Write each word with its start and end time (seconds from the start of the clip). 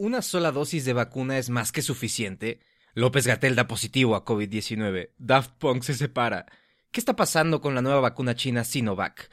¿Una 0.00 0.22
sola 0.22 0.50
dosis 0.50 0.86
de 0.86 0.94
vacuna 0.94 1.36
es 1.36 1.50
más 1.50 1.72
que 1.72 1.82
suficiente? 1.82 2.60
López 2.94 3.26
Gatel 3.26 3.54
da 3.54 3.66
positivo 3.66 4.16
a 4.16 4.24
COVID-19. 4.24 5.10
Daft 5.18 5.50
Punk 5.58 5.82
se 5.82 5.92
separa. 5.92 6.46
¿Qué 6.90 7.00
está 7.00 7.16
pasando 7.16 7.60
con 7.60 7.74
la 7.74 7.82
nueva 7.82 8.00
vacuna 8.00 8.34
china 8.34 8.64
Sinovac? 8.64 9.28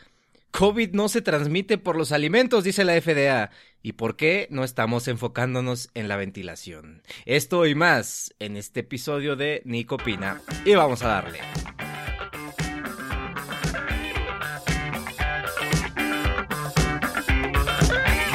COVID 0.52 0.92
no 0.92 1.08
se 1.08 1.22
transmite 1.22 1.78
por 1.78 1.96
los 1.96 2.12
alimentos, 2.12 2.66
dice 2.66 2.84
la 2.84 3.00
FDA. 3.02 3.50
¿Y 3.82 3.94
por 3.94 4.18
qué 4.18 4.50
no 4.52 4.66
estamos 4.66 5.08
enfocándonos 5.08 5.90
en 5.94 6.10
la 6.10 6.18
ventilación? 6.18 7.02
Esto 7.26 7.66
y 7.66 7.74
más 7.74 8.36
en 8.40 8.58
este 8.58 8.82
episodio 8.82 9.38
de 9.38 9.62
Nicopina. 9.64 10.42
Y 10.66 10.76
vamos 10.76 11.02
a 11.02 11.08
darle. 11.08 11.40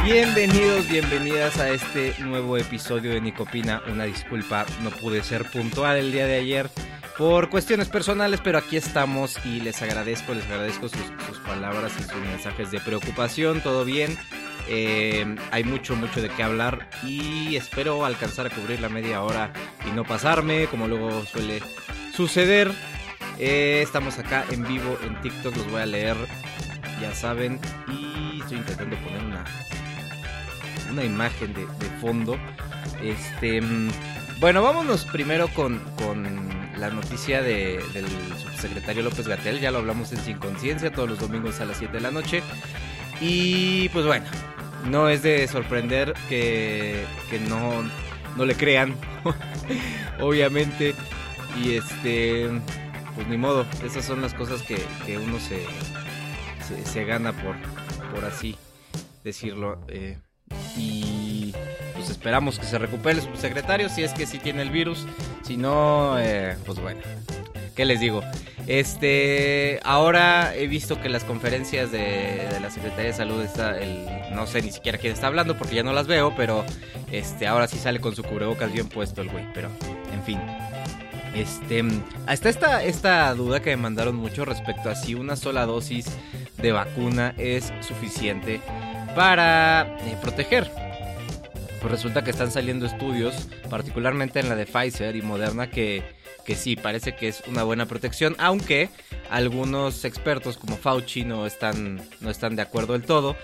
Bienvenidos, 0.04 0.88
bienvenidas 0.88 1.58
a 1.60 1.70
este 1.70 2.16
nuevo 2.18 2.56
episodio 2.56 3.12
de 3.12 3.20
Nicopina. 3.20 3.80
Una 3.86 4.02
disculpa, 4.02 4.66
no 4.82 4.90
pude 4.90 5.22
ser 5.22 5.48
puntual 5.48 5.96
el 5.96 6.10
día 6.10 6.26
de 6.26 6.38
ayer 6.38 6.68
por 7.16 7.48
cuestiones 7.50 7.88
personales, 7.88 8.40
pero 8.42 8.58
aquí 8.58 8.76
estamos 8.76 9.38
y 9.44 9.60
les 9.60 9.80
agradezco, 9.80 10.34
les 10.34 10.44
agradezco 10.46 10.88
sus, 10.88 11.38
palabras 11.46 11.92
y 12.00 12.02
sus 12.02 12.16
mensajes 12.16 12.72
de 12.72 12.80
preocupación. 12.80 13.60
Todo 13.60 13.84
bien, 13.84 14.18
eh, 14.68 15.36
hay 15.52 15.62
mucho, 15.62 15.94
mucho 15.94 16.20
de 16.20 16.30
qué 16.30 16.42
hablar 16.42 16.88
y 17.04 17.54
espero 17.54 18.04
alcanzar 18.04 18.46
a 18.46 18.50
cubrir 18.50 18.80
la 18.80 18.88
media 18.88 19.22
hora 19.22 19.52
y 19.88 19.94
no 19.94 20.02
pasarme, 20.02 20.66
como 20.66 20.88
luego 20.88 21.24
suele 21.26 21.62
suceder. 22.12 22.72
Eh, 23.38 23.82
estamos 23.84 24.18
acá 24.18 24.44
en 24.50 24.66
vivo 24.66 24.98
en 25.04 25.20
TikTok, 25.20 25.56
los 25.56 25.70
voy 25.70 25.82
a 25.82 25.86
leer, 25.86 26.16
ya 27.00 27.14
saben, 27.14 27.60
y 27.86 28.40
estoy 28.40 28.58
intentando 28.58 28.96
poner 28.96 29.22
una 29.24 29.44
una 30.92 31.04
imagen 31.04 31.54
de, 31.54 31.66
fondo. 32.00 32.38
Este, 33.02 33.60
bueno, 34.38 34.62
vámonos 34.62 35.04
primero 35.06 35.48
con, 35.48 35.78
con 35.96 36.24
la 36.78 36.90
noticia 36.90 37.42
de, 37.42 37.82
del 37.92 38.06
subsecretario 38.38 39.02
López 39.02 39.26
Gatel. 39.26 39.60
Ya 39.60 39.70
lo 39.70 39.78
hablamos 39.78 40.12
en 40.12 40.18
Sin 40.18 40.38
Conciencia 40.38 40.92
todos 40.92 41.08
los 41.08 41.18
domingos 41.18 41.60
a 41.60 41.64
las 41.64 41.78
7 41.78 41.92
de 41.92 42.00
la 42.00 42.10
noche. 42.10 42.42
Y 43.20 43.88
pues 43.90 44.04
bueno, 44.06 44.26
no 44.90 45.08
es 45.08 45.22
de 45.22 45.46
sorprender 45.48 46.14
que, 46.28 47.04
que 47.30 47.40
no, 47.40 47.82
no 48.36 48.44
le 48.44 48.54
crean, 48.54 48.94
obviamente. 50.20 50.94
Y 51.62 51.74
este, 51.74 52.48
pues 53.14 53.28
ni 53.28 53.36
modo, 53.36 53.66
esas 53.84 54.04
son 54.04 54.22
las 54.22 54.34
cosas 54.34 54.62
que, 54.62 54.78
que 55.06 55.18
uno 55.18 55.38
se, 55.38 55.64
se, 56.84 57.04
gana 57.04 57.32
por, 57.32 57.56
por 58.12 58.24
así 58.24 58.56
decirlo. 59.22 59.80
Eh, 59.88 60.18
y 60.76 61.54
pues 61.94 62.10
esperamos 62.10 62.58
que 62.58 62.66
se 62.66 62.78
recupere 62.78 63.18
el 63.18 63.24
subsecretario 63.24 63.88
si 63.88 64.02
es 64.02 64.12
que 64.12 64.26
sí 64.26 64.38
tiene 64.38 64.62
el 64.62 64.70
virus. 64.70 65.06
Si 65.42 65.56
no, 65.56 66.18
eh, 66.18 66.56
pues 66.64 66.80
bueno, 66.80 67.00
¿qué 67.74 67.84
les 67.84 68.00
digo? 68.00 68.22
Este, 68.66 69.80
ahora 69.82 70.54
he 70.54 70.68
visto 70.68 71.00
que 71.00 71.08
las 71.08 71.24
conferencias 71.24 71.90
de, 71.90 72.46
la 72.60 72.70
Secretaría 72.70 73.06
de 73.06 73.12
Salud 73.12 73.42
está 73.42 73.78
el, 73.78 74.06
no 74.34 74.46
sé 74.46 74.62
ni 74.62 74.70
siquiera 74.70 74.98
quién 74.98 75.12
está 75.12 75.26
hablando 75.26 75.58
porque 75.58 75.74
ya 75.74 75.82
no 75.82 75.92
las 75.92 76.06
veo, 76.06 76.34
pero 76.36 76.64
este, 77.10 77.46
ahora 77.46 77.66
sí 77.66 77.78
sale 77.78 78.00
con 78.00 78.14
su 78.14 78.22
cubrebocas 78.22 78.72
bien 78.72 78.88
puesto 78.88 79.20
el 79.20 79.30
güey, 79.30 79.46
pero 79.52 79.68
en 80.12 80.22
fin. 80.22 80.38
Este, 81.34 81.82
hasta 82.26 82.48
esta, 82.50 82.84
esta 82.84 83.34
duda 83.34 83.60
que 83.60 83.70
me 83.70 83.78
mandaron 83.78 84.16
mucho 84.16 84.44
respecto 84.44 84.90
a 84.90 84.94
si 84.94 85.14
una 85.14 85.34
sola 85.34 85.64
dosis 85.64 86.06
de 86.58 86.72
vacuna 86.72 87.34
es 87.38 87.72
suficiente 87.80 88.60
para 89.14 89.96
eh, 90.00 90.16
proteger. 90.20 90.70
Pues 91.80 91.90
resulta 91.90 92.22
que 92.22 92.30
están 92.30 92.50
saliendo 92.50 92.86
estudios, 92.86 93.48
particularmente 93.68 94.40
en 94.40 94.48
la 94.48 94.54
de 94.54 94.66
Pfizer 94.66 95.16
y 95.16 95.22
Moderna, 95.22 95.68
que, 95.68 96.02
que 96.44 96.54
sí, 96.54 96.76
parece 96.76 97.16
que 97.16 97.28
es 97.28 97.42
una 97.48 97.64
buena 97.64 97.86
protección, 97.86 98.36
aunque 98.38 98.88
algunos 99.30 100.04
expertos 100.04 100.58
como 100.58 100.76
Fauci 100.76 101.24
no 101.24 101.44
están, 101.46 102.00
no 102.20 102.30
están 102.30 102.54
de 102.54 102.62
acuerdo 102.62 102.92
del 102.92 103.02
todo. 103.02 103.36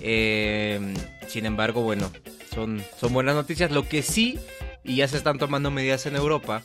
Eh, 0.00 0.94
sin 1.26 1.44
embargo, 1.44 1.82
bueno, 1.82 2.10
son, 2.54 2.82
son 2.98 3.12
buenas 3.12 3.34
noticias. 3.34 3.70
Lo 3.70 3.86
que 3.86 4.02
sí, 4.02 4.38
y 4.84 4.96
ya 4.96 5.08
se 5.08 5.18
están 5.18 5.38
tomando 5.38 5.70
medidas 5.70 6.06
en 6.06 6.16
Europa, 6.16 6.62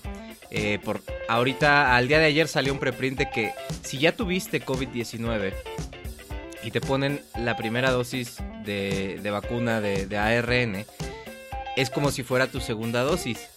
eh, 0.50 0.80
por 0.84 1.02
ahorita, 1.28 1.96
al 1.96 2.08
día 2.08 2.20
de 2.20 2.26
ayer 2.26 2.48
salió 2.48 2.72
un 2.72 2.80
preprint 2.80 3.18
de 3.18 3.30
que 3.30 3.52
si 3.82 3.98
ya 3.98 4.16
tuviste 4.16 4.64
COVID-19 4.64 5.54
y 6.68 6.72
te 6.72 6.82
ponen 6.82 7.22
la 7.40 7.56
primera 7.56 7.92
dosis 7.92 8.44
de, 8.66 9.22
vacuna 9.32 9.80
de, 9.80 10.18
ARN, 10.18 10.86
es 11.78 11.90
como 11.90 12.12
si 12.12 12.24
fuera 12.24 12.48
tu 12.48 12.60
segunda 12.60 13.04
dosis. 13.04 13.48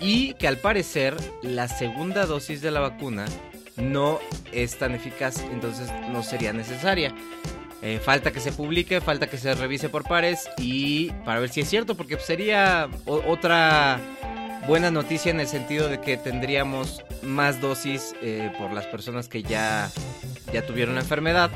Y 0.00 0.34
que 0.34 0.48
al 0.48 0.58
parecer 0.58 1.16
la 1.40 1.66
segunda 1.66 2.26
dosis 2.26 2.60
de 2.60 2.70
la 2.70 2.80
vacuna 2.80 3.24
no 3.78 4.18
es 4.52 4.76
tan 4.76 4.94
eficaz, 4.94 5.42
entonces 5.50 5.90
no 6.12 6.22
sería 6.22 6.52
necesaria. 6.52 7.14
Eh, 7.80 8.00
falta 8.04 8.32
que 8.32 8.40
se 8.40 8.52
publique, 8.52 9.00
falta 9.00 9.28
que 9.28 9.38
se 9.38 9.54
revise 9.54 9.88
por 9.88 10.04
pares 10.04 10.46
y 10.58 11.10
para 11.24 11.40
ver 11.40 11.48
si 11.48 11.62
es 11.62 11.70
cierto, 11.70 11.96
porque 11.96 12.18
sería 12.18 12.90
otra 13.06 13.98
buena 14.66 14.90
noticia 14.90 15.30
en 15.30 15.40
el 15.40 15.48
sentido 15.48 15.88
de 15.88 16.02
que 16.02 16.18
tendríamos 16.18 17.02
más 17.22 17.62
dosis 17.62 18.14
eh, 18.20 18.52
por 18.58 18.74
las 18.74 18.84
personas 18.84 19.26
que 19.26 19.42
ya, 19.42 19.90
ya 20.52 20.66
tuvieron 20.66 20.96
la 20.96 21.00
enfermedad. 21.00 21.50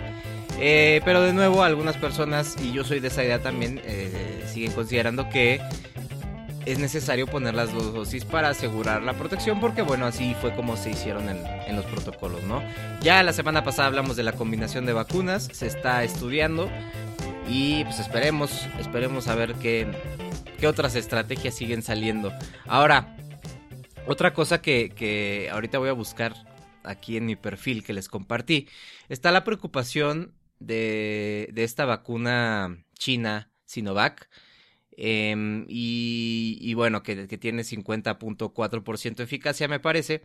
Eh, 0.58 1.00
pero 1.04 1.22
de 1.22 1.32
nuevo, 1.32 1.62
algunas 1.62 1.96
personas, 1.96 2.56
y 2.62 2.72
yo 2.72 2.84
soy 2.84 3.00
de 3.00 3.08
esa 3.08 3.24
idea 3.24 3.42
también, 3.42 3.80
eh, 3.84 4.44
siguen 4.46 4.72
considerando 4.72 5.28
que 5.28 5.60
es 6.66 6.78
necesario 6.78 7.26
poner 7.26 7.54
las 7.54 7.72
dos 7.72 7.92
dosis 7.92 8.24
para 8.24 8.48
asegurar 8.50 9.02
la 9.02 9.14
protección, 9.14 9.60
porque 9.60 9.82
bueno, 9.82 10.06
así 10.06 10.34
fue 10.40 10.54
como 10.54 10.76
se 10.76 10.90
hicieron 10.90 11.28
en, 11.28 11.76
los 11.76 11.86
protocolos, 11.86 12.42
¿no? 12.44 12.62
Ya 13.00 13.22
la 13.22 13.32
semana 13.32 13.64
pasada 13.64 13.88
hablamos 13.88 14.14
de 14.16 14.22
la 14.22 14.32
combinación 14.32 14.84
de 14.84 14.92
vacunas, 14.92 15.48
se 15.52 15.66
está 15.66 16.04
estudiando 16.04 16.70
y 17.48 17.82
pues 17.84 17.98
esperemos, 17.98 18.68
esperemos 18.78 19.26
a 19.28 19.34
ver 19.34 19.54
qué, 19.54 19.90
qué 20.60 20.66
otras 20.66 20.94
estrategias 20.94 21.54
siguen 21.54 21.82
saliendo. 21.82 22.30
Ahora, 22.66 23.16
otra 24.06 24.34
cosa 24.34 24.60
que, 24.60 24.90
que 24.90 25.48
ahorita 25.50 25.78
voy 25.78 25.88
a 25.88 25.94
buscar 25.94 26.34
aquí 26.84 27.16
en 27.16 27.24
mi 27.24 27.36
perfil 27.36 27.82
que 27.82 27.94
les 27.94 28.08
compartí, 28.08 28.68
está 29.08 29.30
la 29.30 29.44
preocupación 29.44 30.34
de, 30.66 31.48
de 31.52 31.64
esta 31.64 31.84
vacuna 31.84 32.84
china 32.98 33.50
Sinovac. 33.64 34.28
Em, 34.96 35.64
y, 35.68 36.74
bueno, 36.74 37.02
que, 37.02 37.26
tiene 37.38 37.62
50.4% 37.64 39.16
de 39.16 39.24
eficacia, 39.24 39.68
me 39.68 39.80
parece. 39.80 40.22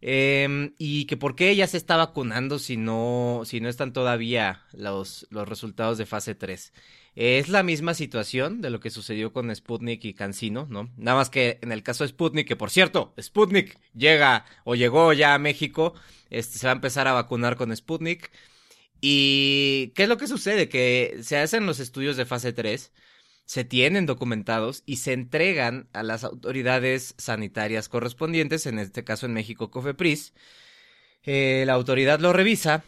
Em, 0.00 0.74
y 0.78 1.06
que 1.06 1.16
por 1.16 1.34
qué 1.34 1.50
ella 1.50 1.66
se 1.66 1.76
está 1.76 1.96
vacunando 1.96 2.60
si 2.60 2.76
no, 2.76 3.42
si 3.44 3.60
no 3.60 3.68
están 3.68 3.92
todavía 3.92 4.62
los, 4.72 5.26
los 5.30 5.48
resultados 5.48 5.98
de 5.98 6.06
fase 6.06 6.34
3. 6.36 6.72
Es 7.16 7.48
la 7.48 7.64
misma 7.64 7.94
situación 7.94 8.60
de 8.60 8.70
lo 8.70 8.78
que 8.78 8.90
sucedió 8.90 9.32
con 9.32 9.52
Sputnik 9.54 10.04
y 10.04 10.14
Cancino, 10.14 10.68
¿no? 10.70 10.88
Nada 10.96 11.16
más 11.16 11.30
que 11.30 11.58
en 11.62 11.72
el 11.72 11.82
caso 11.82 12.04
de 12.04 12.08
Sputnik, 12.10 12.46
que 12.46 12.54
por 12.54 12.70
cierto, 12.70 13.12
Sputnik 13.20 13.80
llega 13.92 14.44
o 14.62 14.76
llegó 14.76 15.12
ya 15.12 15.34
a 15.34 15.38
México, 15.40 15.94
este, 16.30 16.58
se 16.58 16.66
va 16.68 16.72
a 16.72 16.76
empezar 16.76 17.08
a 17.08 17.12
vacunar 17.14 17.56
con 17.56 17.74
Sputnik. 17.74 18.30
¿Y 19.00 19.92
qué 19.94 20.04
es 20.04 20.08
lo 20.08 20.16
que 20.16 20.26
sucede? 20.26 20.68
Que 20.68 21.18
se 21.22 21.38
hacen 21.38 21.66
los 21.66 21.80
estudios 21.80 22.16
de 22.16 22.24
fase 22.24 22.52
3, 22.52 22.92
se 23.44 23.64
tienen 23.64 24.06
documentados 24.06 24.82
y 24.86 24.96
se 24.96 25.12
entregan 25.12 25.88
a 25.92 26.02
las 26.02 26.24
autoridades 26.24 27.14
sanitarias 27.18 27.88
correspondientes, 27.88 28.66
en 28.66 28.78
este 28.78 29.04
caso 29.04 29.26
en 29.26 29.34
México 29.34 29.70
COFEPRIS. 29.70 30.34
Eh, 31.22 31.64
la 31.66 31.74
autoridad 31.74 32.20
lo 32.20 32.32
revisa 32.32 32.84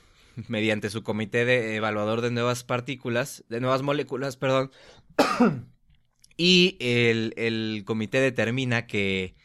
mediante 0.49 0.91
su 0.91 1.03
comité 1.03 1.45
de 1.45 1.77
evaluador 1.77 2.21
de 2.21 2.31
nuevas 2.31 2.65
partículas, 2.65 3.45
de 3.49 3.61
nuevas 3.61 3.83
moléculas, 3.83 4.37
perdón. 4.37 4.71
y 6.37 6.77
el, 6.81 7.83
comité 7.87 8.21
determina 8.21 8.87
que, 8.87 9.37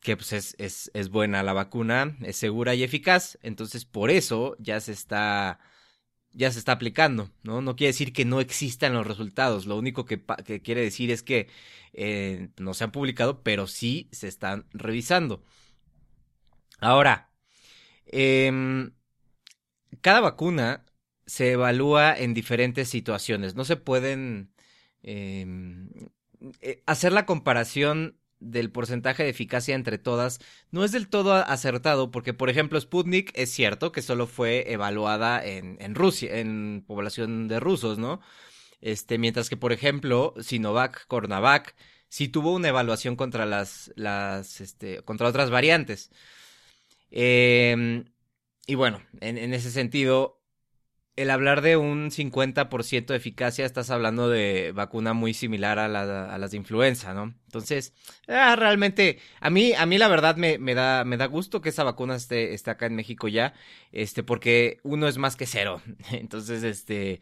que 0.00 0.16
pues 0.16 0.32
es, 0.32 0.54
es, 0.58 0.90
es 0.94 1.08
buena 1.08 1.42
la 1.42 1.52
vacuna, 1.52 2.16
es 2.22 2.36
segura 2.36 2.74
y 2.74 2.82
eficaz. 2.82 3.38
Entonces, 3.42 3.84
por 3.84 4.10
eso 4.10 4.56
ya 4.58 4.80
se 4.80 4.92
está 4.92 5.60
ya 6.34 6.50
se 6.50 6.58
está 6.58 6.72
aplicando, 6.72 7.30
¿no? 7.42 7.62
No 7.62 7.76
quiere 7.76 7.92
decir 7.92 8.12
que 8.12 8.24
no 8.24 8.40
existan 8.40 8.92
los 8.94 9.06
resultados, 9.06 9.66
lo 9.66 9.76
único 9.76 10.04
que, 10.04 10.20
quiere 10.62 10.82
decir 10.82 11.10
es 11.10 11.22
que 11.22 11.48
eh, 11.92 12.50
no 12.58 12.74
se 12.74 12.84
han 12.84 12.92
publicado, 12.92 13.42
pero 13.42 13.66
sí 13.66 14.08
se 14.12 14.28
están 14.28 14.66
revisando. 14.72 15.44
Ahora, 16.80 17.30
em, 18.06 18.92
cada 20.00 20.20
vacuna 20.20 20.84
se 21.26 21.52
evalúa 21.52 22.16
en 22.16 22.34
diferentes 22.34 22.88
situaciones, 22.88 23.54
no 23.54 23.64
se 23.64 23.76
pueden 23.76 24.52
em, 25.02 25.90
eh, 26.60 26.82
hacer 26.86 27.12
la 27.12 27.26
comparación 27.26 28.18
del 28.44 28.70
porcentaje 28.70 29.24
de 29.24 29.30
eficacia 29.30 29.74
entre 29.74 29.98
todas 29.98 30.40
no 30.70 30.84
es 30.84 30.92
del 30.92 31.08
todo 31.08 31.34
acertado 31.34 32.10
porque, 32.10 32.34
por 32.34 32.50
ejemplo, 32.50 32.80
Sputnik 32.80 33.30
es 33.34 33.50
cierto 33.50 33.92
que 33.92 34.02
solo 34.02 34.26
fue 34.26 34.72
evaluada 34.72 35.44
en, 35.44 35.76
en 35.80 35.94
Rusia, 35.94 36.38
en 36.38 36.84
población 36.86 37.48
de 37.48 37.60
rusos, 37.60 37.98
¿no? 37.98 38.20
Este, 38.80 39.18
mientras 39.18 39.48
que, 39.48 39.56
por 39.56 39.72
ejemplo, 39.72 40.34
Sinovac, 40.40 41.06
Cornavac, 41.06 41.74
sí 42.08 42.28
tuvo 42.28 42.52
una 42.52 42.68
evaluación 42.68 43.16
contra 43.16 43.46
las, 43.46 43.92
las, 43.96 44.60
este, 44.60 45.02
contra 45.02 45.26
otras 45.28 45.50
variantes. 45.50 46.10
Em, 47.10 48.04
y 48.66 48.74
bueno, 48.74 49.02
en, 49.20 49.54
ese 49.54 49.70
sentido, 49.70 50.42
el 51.16 51.30
hablar 51.30 51.62
de 51.62 51.76
un 51.76 52.10
50% 52.10 53.06
de 53.06 53.16
eficacia, 53.16 53.64
estás 53.64 53.90
hablando 53.90 54.28
de 54.28 54.72
vacuna 54.72 55.12
muy 55.12 55.32
similar 55.32 55.78
a, 55.78 55.88
las 55.88 56.50
de 56.50 56.56
influenza, 56.56 57.14
¿no? 57.14 57.34
Entonces, 57.46 57.94
ah, 58.26 58.56
realmente, 58.56 59.18
a 59.40 59.48
mí, 59.50 59.72
a 59.74 59.86
mí 59.86 59.96
la 59.96 60.08
verdad 60.08 60.36
me, 60.36 60.58
me, 60.58 60.74
da, 60.74 61.04
me 61.04 61.16
da 61.16 61.26
gusto 61.26 61.60
que 61.60 61.68
esa 61.68 61.84
vacuna 61.84 62.16
esté, 62.16 62.52
esté 62.54 62.70
acá 62.70 62.86
en 62.86 62.96
México 62.96 63.28
ya, 63.28 63.54
este, 63.92 64.24
porque 64.24 64.78
uno 64.82 65.06
es 65.06 65.18
más 65.18 65.36
que 65.36 65.46
cero. 65.46 65.82
Entonces, 66.10 66.64
este, 66.64 67.20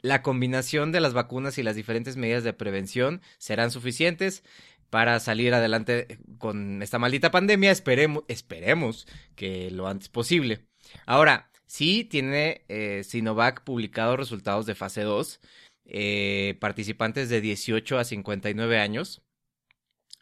la 0.00 0.22
combinación 0.22 0.92
de 0.92 1.00
las 1.00 1.12
vacunas 1.12 1.58
y 1.58 1.62
las 1.64 1.76
diferentes 1.76 2.16
medidas 2.16 2.44
de 2.44 2.52
prevención 2.52 3.20
serán 3.38 3.72
suficientes 3.72 4.44
para 4.90 5.18
salir 5.18 5.54
adelante 5.54 6.18
con 6.38 6.82
esta 6.82 7.00
maldita 7.00 7.32
pandemia. 7.32 7.72
Esperemos, 7.72 8.22
esperemos 8.28 9.08
que 9.34 9.72
lo 9.72 9.88
antes 9.88 10.08
posible. 10.08 10.66
Ahora, 11.04 11.50
sí 11.66 12.04
tiene 12.04 12.64
eh, 12.68 13.02
Sinovac 13.04 13.64
publicado 13.64 14.16
resultados 14.16 14.66
de 14.66 14.74
fase 14.74 15.02
2. 15.02 15.40
Eh, 15.86 16.56
participantes 16.60 17.28
de 17.28 17.40
18 17.40 17.98
a 17.98 18.04
59 18.04 18.78
años. 18.78 19.22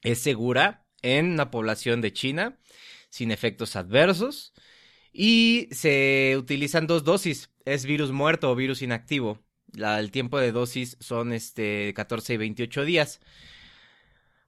Es 0.02 0.20
segura 0.20 0.86
en 1.02 1.32
una 1.32 1.50
población 1.50 2.00
de 2.00 2.12
China, 2.12 2.58
sin 3.10 3.30
efectos 3.30 3.76
adversos. 3.76 4.52
Y 5.12 5.68
se 5.72 6.36
utilizan 6.38 6.86
dos 6.86 7.04
dosis. 7.04 7.50
Es 7.64 7.84
virus 7.84 8.10
muerto 8.12 8.50
o 8.50 8.56
virus 8.56 8.82
inactivo 8.82 9.38
el 9.74 10.10
tiempo 10.10 10.38
de 10.38 10.52
dosis 10.52 10.96
son 11.00 11.32
este 11.32 11.92
14 11.94 12.34
y 12.34 12.36
28 12.36 12.84
días. 12.84 13.20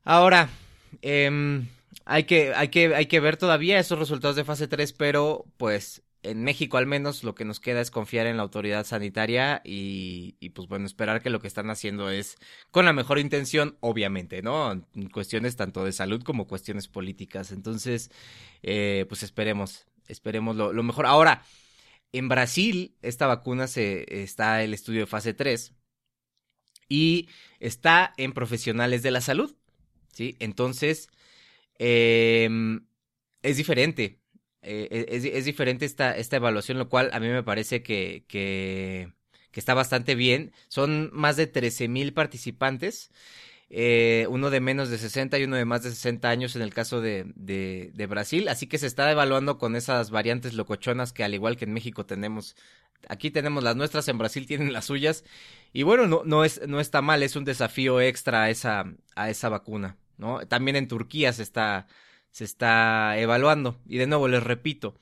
Ahora, 0.04 0.50
em, 1.02 1.66
hay, 2.04 2.24
que, 2.24 2.52
hay, 2.54 2.68
que, 2.68 2.94
hay 2.94 3.06
que 3.06 3.20
ver 3.20 3.36
todavía 3.36 3.78
esos 3.78 3.98
resultados 3.98 4.36
de 4.36 4.44
fase 4.44 4.68
3, 4.68 4.92
pero 4.92 5.46
pues 5.56 6.02
en 6.24 6.42
México 6.42 6.78
al 6.78 6.86
menos 6.86 7.22
lo 7.22 7.34
que 7.34 7.44
nos 7.44 7.60
queda 7.60 7.80
es 7.80 7.90
confiar 7.90 8.26
en 8.26 8.36
la 8.38 8.42
autoridad 8.42 8.84
sanitaria 8.86 9.60
y, 9.64 10.36
y, 10.40 10.50
pues 10.50 10.68
bueno, 10.68 10.86
esperar 10.86 11.22
que 11.22 11.30
lo 11.30 11.40
que 11.40 11.46
están 11.46 11.70
haciendo 11.70 12.10
es 12.10 12.36
con 12.70 12.84
la 12.86 12.92
mejor 12.92 13.18
intención, 13.18 13.76
obviamente, 13.80 14.42
¿no? 14.42 14.72
En 14.72 15.10
cuestiones 15.10 15.56
tanto 15.56 15.84
de 15.84 15.92
salud 15.92 16.22
como 16.22 16.46
cuestiones 16.46 16.88
políticas. 16.88 17.52
Entonces, 17.52 18.10
eh, 18.62 19.04
pues 19.08 19.22
esperemos, 19.22 19.86
esperemos 20.08 20.56
lo, 20.56 20.82
mejor. 20.82 21.06
Ahora, 21.06 21.44
en 22.12 22.28
Brasil, 22.28 22.96
esta 23.02 23.26
vacuna 23.26 23.66
se, 23.66 24.22
está 24.22 24.62
el 24.62 24.74
estudio 24.74 25.00
de 25.00 25.06
fase 25.06 25.34
3 25.34 25.74
y 26.88 27.28
está 27.60 28.14
en 28.16 28.32
profesionales 28.32 29.02
de 29.02 29.10
la 29.10 29.20
salud, 29.20 29.54
¿sí? 30.12 30.36
Entonces, 30.38 31.08
em, 31.78 32.86
es 33.42 33.56
diferente. 33.58 34.23
Eh, 34.64 35.06
e, 35.08 35.36
es, 35.36 35.44
diferente 35.44 35.84
esta, 35.84 36.16
esta 36.16 36.36
evaluación, 36.36 36.78
lo 36.78 36.88
cual 36.88 37.10
a 37.12 37.20
mí 37.20 37.28
me 37.28 37.42
parece 37.42 37.82
que, 37.82 38.24
que, 38.28 39.12
está 39.52 39.74
bastante 39.74 40.14
bien. 40.14 40.52
Son 40.68 41.10
más 41.12 41.36
de 41.36 41.46
13 41.46 41.88
mil 41.88 42.12
participantes 42.12 43.10
eh, 43.70 44.26
uno 44.30 44.50
de 44.50 44.60
menos 44.60 44.88
de 44.88 44.98
60 44.98 45.38
y 45.38 45.44
uno 45.44 45.56
de 45.56 45.64
más 45.64 45.82
de 45.82 45.90
60 45.90 46.28
años 46.28 46.54
en 46.54 46.62
el 46.62 46.72
caso 46.72 47.00
de, 47.00 47.24
de, 47.34 48.06
Brasil. 48.06 48.48
Así 48.48 48.66
que 48.66 48.78
se 48.78 48.86
está 48.86 49.10
evaluando 49.10 49.58
con 49.58 49.74
esas 49.74 50.10
variantes 50.10 50.54
locochonas 50.54 51.12
que 51.12 51.24
al 51.24 51.34
igual 51.34 51.56
que 51.56 51.64
en 51.64 51.72
México 51.72 52.06
tenemos, 52.06 52.56
aquí 53.08 53.30
tenemos 53.30 53.64
las 53.64 53.74
nuestras, 53.74 54.06
en 54.08 54.18
Brasil 54.18 54.46
tienen 54.46 54.72
las 54.72 54.84
suyas. 54.84 55.24
Y 55.72 55.82
bueno, 55.82 56.06
no, 56.06 56.22
no, 56.24 56.44
es, 56.44 56.60
no 56.68 56.78
está 56.78 57.02
mal, 57.02 57.22
es 57.22 57.36
un 57.36 57.44
desafío 57.44 58.00
extra 58.00 58.44
a 58.44 58.50
esa, 58.50 58.84
a 59.16 59.30
esa 59.30 59.48
vacuna. 59.48 59.96
¿no? 60.18 60.46
También 60.46 60.76
en 60.76 60.86
Turquía 60.86 61.32
se 61.32 61.42
está, 61.42 61.88
se 62.34 62.42
está 62.42 63.16
evaluando. 63.16 63.80
Y 63.86 63.98
de 63.98 64.08
nuevo, 64.08 64.26
les 64.26 64.42
repito, 64.42 64.96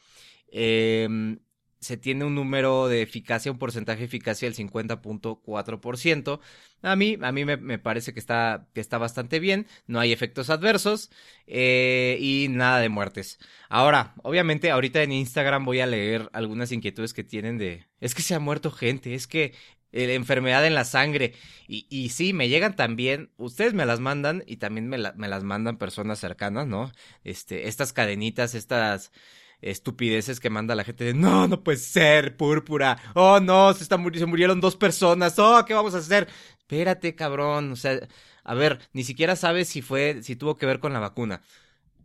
eh, 0.49 1.39
se 1.81 1.97
tiene 1.97 2.27
un 2.27 2.35
número 2.35 2.89
de 2.89 3.01
eficacia, 3.01 3.51
un 3.51 3.59
porcentaje 3.59 4.01
de 4.01 4.05
eficacia 4.05 4.47
del 4.47 4.55
50.4%. 4.55 6.41
A 6.83 6.95
mí, 6.95 7.17
a 7.23 7.33
mí 7.33 7.45
me, 7.47 7.79
parece 7.79 8.13
que 8.13 8.21
está, 8.21 8.69
que 8.75 8.83
está 8.83 8.99
bastante 8.99 9.41
bien, 9.41 9.67
no 9.87 9.99
hay 9.99 10.13
efectos 10.13 10.51
adversos 10.51 11.11
eh, 11.47 12.19
y 12.21 12.49
nada 12.51 12.81
de 12.81 12.91
muertes. 12.91 13.39
Ahora, 13.71 14.15
obviamente, 14.23 14.71
ahorita 14.71 15.03
en 15.03 15.13
Instagram 15.13 15.65
voy 15.65 15.81
a 15.81 15.87
leer 15.87 16.29
algunas 16.35 16.71
inquietudes 16.71 17.15
que 17.15 17.25
tienen 17.25 17.57
de, 17.57 17.87
es 17.99 18.15
que 18.15 18.23
se 18.23 18.35
ha 18.35 18.41
muerto 18.41 18.71
gente, 18.71 19.15
es 19.15 19.27
que 19.27 19.55
la 19.93 20.01
eh, 20.01 20.15
enfermedad 20.15 20.67
en 20.67 20.75
la 20.75 20.85
sangre. 20.85 21.35
Y, 21.69 21.87
y 21.91 22.11
sí, 22.11 22.33
me 22.33 22.49
llegan 22.49 22.77
también, 22.77 23.31
ustedes 23.37 23.75
me 23.75 23.87
las 23.87 24.01
mandan 24.01 24.43
y 24.47 24.57
también 24.57 24.89
me, 24.89 24.99
me 24.99 25.29
las 25.29 25.45
mandan 25.45 25.79
personas 25.79 26.19
cercanas, 26.19 26.67
¿no? 26.67 26.93
Este, 27.25 27.69
estas 27.69 27.93
cadenitas, 27.93 28.55
estas 28.55 29.13
estupideces 29.61 30.41
que 30.41 30.51
manda 30.51 30.75
la 30.75 30.85
gente 30.85 31.05
de 31.05 31.15
no, 31.15 31.47
no 31.49 31.63
puede 31.63 31.79
ser, 31.79 32.37
púrpura, 32.37 32.99
oh 33.15 33.41
no, 33.41 33.73
se, 33.75 33.85
está 33.85 33.97
se 34.15 34.27
murieron 34.27 34.61
dos 34.61 34.77
personas, 34.77 35.39
oh, 35.39 35.65
¿qué 35.65 35.73
vamos 35.75 35.95
a 35.95 35.99
hacer? 35.99 36.29
Espérate, 36.59 37.15
cabrón, 37.15 37.73
o 37.73 37.77
sea, 37.77 38.01
a 38.45 38.55
ver, 38.55 38.81
ni 38.93 39.05
siquiera 39.05 39.37
sabes 39.37 39.69
si 39.69 39.81
fue, 39.83 40.23
si 40.23 40.37
tuvo 40.37 40.57
que 40.57 40.67
ver 40.67 40.81
con 40.81 40.93
la 40.93 40.99
vacuna. 41.01 41.43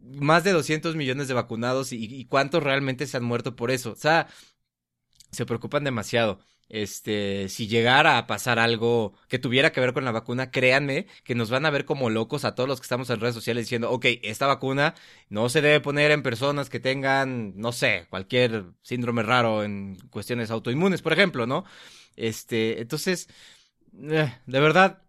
Más 0.01 0.43
de 0.43 0.53
200 0.53 0.95
millones 0.95 1.27
de 1.27 1.33
vacunados 1.33 1.91
y, 1.93 2.05
y 2.05 2.25
cuántos 2.25 2.63
realmente 2.63 3.07
se 3.07 3.17
han 3.17 3.23
muerto 3.25 3.55
por 3.55 3.71
eso. 3.71 3.91
O 3.93 3.95
sea, 3.95 4.27
se 5.31 5.45
preocupan 5.45 5.83
demasiado. 5.83 6.39
Este, 6.69 7.47
si 7.49 7.67
llegara 7.67 8.17
a 8.17 8.27
pasar 8.27 8.59
algo 8.59 9.13
que 9.29 9.39
tuviera 9.39 9.71
que 9.71 9.79
ver 9.79 9.93
con 9.93 10.05
la 10.05 10.11
vacuna, 10.11 10.51
créanme 10.51 11.07
que 11.23 11.35
nos 11.35 11.49
van 11.49 11.65
a 11.65 11.69
ver 11.69 11.85
como 11.85 12.09
locos 12.09 12.43
a 12.45 12.55
todos 12.55 12.67
los 12.67 12.79
que 12.79 12.85
estamos 12.85 13.09
en 13.09 13.19
redes 13.19 13.35
sociales 13.35 13.65
diciendo, 13.65 13.91
ok, 13.91 14.05
esta 14.23 14.47
vacuna 14.47 14.93
no 15.29 15.49
se 15.49 15.61
debe 15.61 15.79
poner 15.81 16.11
en 16.11 16.23
personas 16.23 16.69
que 16.69 16.79
tengan, 16.79 17.53
no 17.57 17.71
sé, 17.71 18.07
cualquier 18.09 18.65
síndrome 18.81 19.23
raro 19.23 19.63
en 19.63 19.97
cuestiones 20.09 20.51
autoinmunes, 20.51 21.01
por 21.01 21.13
ejemplo, 21.13 21.47
¿no? 21.47 21.63
Este, 22.15 22.81
entonces, 22.81 23.29
eh, 24.09 24.33
de 24.45 24.59
verdad, 24.59 25.03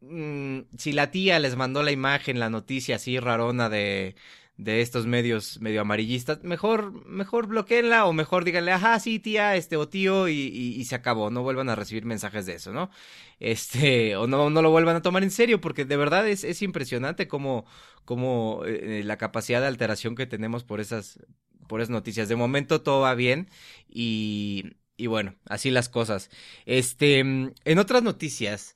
mm, 0.00 0.60
si 0.78 0.92
la 0.92 1.10
tía 1.10 1.38
les 1.38 1.56
mandó 1.56 1.82
la 1.82 1.92
imagen, 1.92 2.38
la 2.40 2.50
noticia 2.50 2.96
así 2.96 3.18
rarona 3.18 3.68
de 3.68 4.16
de 4.58 4.80
estos 4.80 5.06
medios 5.06 5.60
medio 5.60 5.80
amarillistas, 5.80 6.42
mejor, 6.42 7.06
mejor 7.06 7.46
bloqueenla 7.46 8.06
o 8.06 8.12
mejor 8.12 8.44
díganle, 8.44 8.72
ajá, 8.72 8.98
sí, 8.98 9.20
tía, 9.20 9.54
este, 9.54 9.76
o 9.76 9.88
tío, 9.88 10.28
y, 10.28 10.34
y, 10.34 10.84
se 10.84 10.96
acabó, 10.96 11.30
no 11.30 11.44
vuelvan 11.44 11.68
a 11.68 11.76
recibir 11.76 12.04
mensajes 12.04 12.44
de 12.44 12.54
eso, 12.54 12.72
¿no? 12.72 12.90
Este, 13.38 14.16
o 14.16 14.26
no, 14.26 14.50
no 14.50 14.60
lo 14.60 14.70
vuelvan 14.72 14.96
a 14.96 15.02
tomar 15.02 15.22
en 15.22 15.30
serio, 15.30 15.60
porque 15.60 15.84
de 15.84 15.96
verdad 15.96 16.28
es, 16.28 16.42
es 16.42 16.60
impresionante 16.62 17.28
como, 17.28 17.66
como 18.04 18.62
eh, 18.66 19.02
la 19.04 19.16
capacidad 19.16 19.60
de 19.60 19.68
alteración 19.68 20.16
que 20.16 20.26
tenemos 20.26 20.64
por 20.64 20.80
esas, 20.80 21.20
por 21.68 21.80
esas 21.80 21.90
noticias. 21.90 22.28
De 22.28 22.34
momento 22.34 22.82
todo 22.82 23.00
va 23.02 23.14
bien 23.14 23.48
y, 23.88 24.72
y 24.96 25.06
bueno, 25.06 25.36
así 25.46 25.70
las 25.70 25.88
cosas. 25.88 26.30
Este, 26.66 27.20
en 27.20 27.78
otras 27.78 28.02
noticias, 28.02 28.74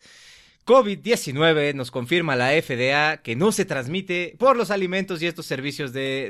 COVID-19 0.65 1.75
nos 1.75 1.91
confirma 1.91 2.37
la 2.37 2.51
FDA 2.51 3.19
que 3.23 3.35
no 3.35 3.51
se 3.53 3.65
transmite 3.65 4.37
por 4.39 4.57
los 4.57 4.71
alimentos 4.71 5.21
y 5.21 5.27
estos 5.27 5.47
servicios 5.47 5.93
de, 5.93 6.29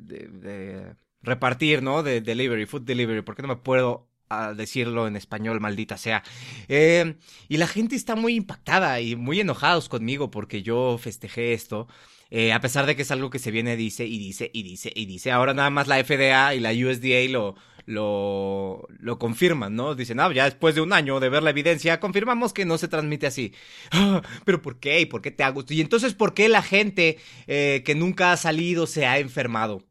de, 0.00 0.94
repartir, 1.22 1.82
¿no? 1.82 2.02
De 2.02 2.20
delivery, 2.20 2.66
food 2.66 2.82
delivery, 2.82 3.22
porque 3.22 3.42
no 3.42 3.48
me 3.48 3.56
puedo 3.56 4.08
ah, 4.28 4.54
decirlo 4.54 5.06
en 5.06 5.16
español, 5.16 5.60
maldita 5.60 5.96
sea. 5.96 6.24
Eh, 6.68 7.14
y 7.48 7.56
la 7.58 7.68
gente 7.68 7.94
está 7.94 8.16
muy 8.16 8.34
impactada 8.34 9.00
y 9.00 9.14
muy 9.14 9.40
enojados 9.40 9.88
conmigo 9.88 10.30
porque 10.30 10.62
yo 10.62 10.98
festejé 10.98 11.52
esto. 11.52 11.86
Eh, 12.30 12.52
a 12.52 12.60
pesar 12.60 12.86
de 12.86 12.94
que 12.94 13.02
es 13.02 13.10
algo 13.10 13.30
que 13.30 13.38
se 13.38 13.50
viene, 13.50 13.76
dice 13.76 14.04
y 14.04 14.18
dice 14.18 14.50
y 14.52 14.62
dice 14.62 14.92
y 14.94 15.06
dice. 15.06 15.30
Ahora 15.30 15.54
nada 15.54 15.70
más 15.70 15.86
la 15.86 16.02
FDA 16.02 16.54
y 16.54 16.60
la 16.60 16.72
USDA 16.72 17.30
lo, 17.30 17.54
lo, 17.88 18.86
lo 18.98 19.18
confirman, 19.18 19.74
¿no? 19.74 19.94
Dicen, 19.94 20.20
ah, 20.20 20.30
ya 20.30 20.44
después 20.44 20.74
de 20.74 20.82
un 20.82 20.92
año 20.92 21.20
de 21.20 21.30
ver 21.30 21.42
la 21.42 21.50
evidencia, 21.50 22.00
confirmamos 22.00 22.52
que 22.52 22.66
no 22.66 22.76
se 22.76 22.86
transmite 22.86 23.26
así. 23.26 23.54
Ah, 23.90 24.20
pero 24.44 24.60
¿por 24.60 24.78
qué? 24.78 25.00
¿Y 25.00 25.06
por 25.06 25.22
qué 25.22 25.30
te 25.30 25.42
hago 25.42 25.60
esto? 25.60 25.72
Y 25.72 25.80
entonces, 25.80 26.12
¿por 26.12 26.34
qué 26.34 26.50
la 26.50 26.60
gente 26.60 27.18
eh, 27.46 27.82
que 27.86 27.94
nunca 27.94 28.32
ha 28.32 28.36
salido 28.36 28.86
se 28.86 29.06
ha 29.06 29.18
enfermado? 29.18 29.86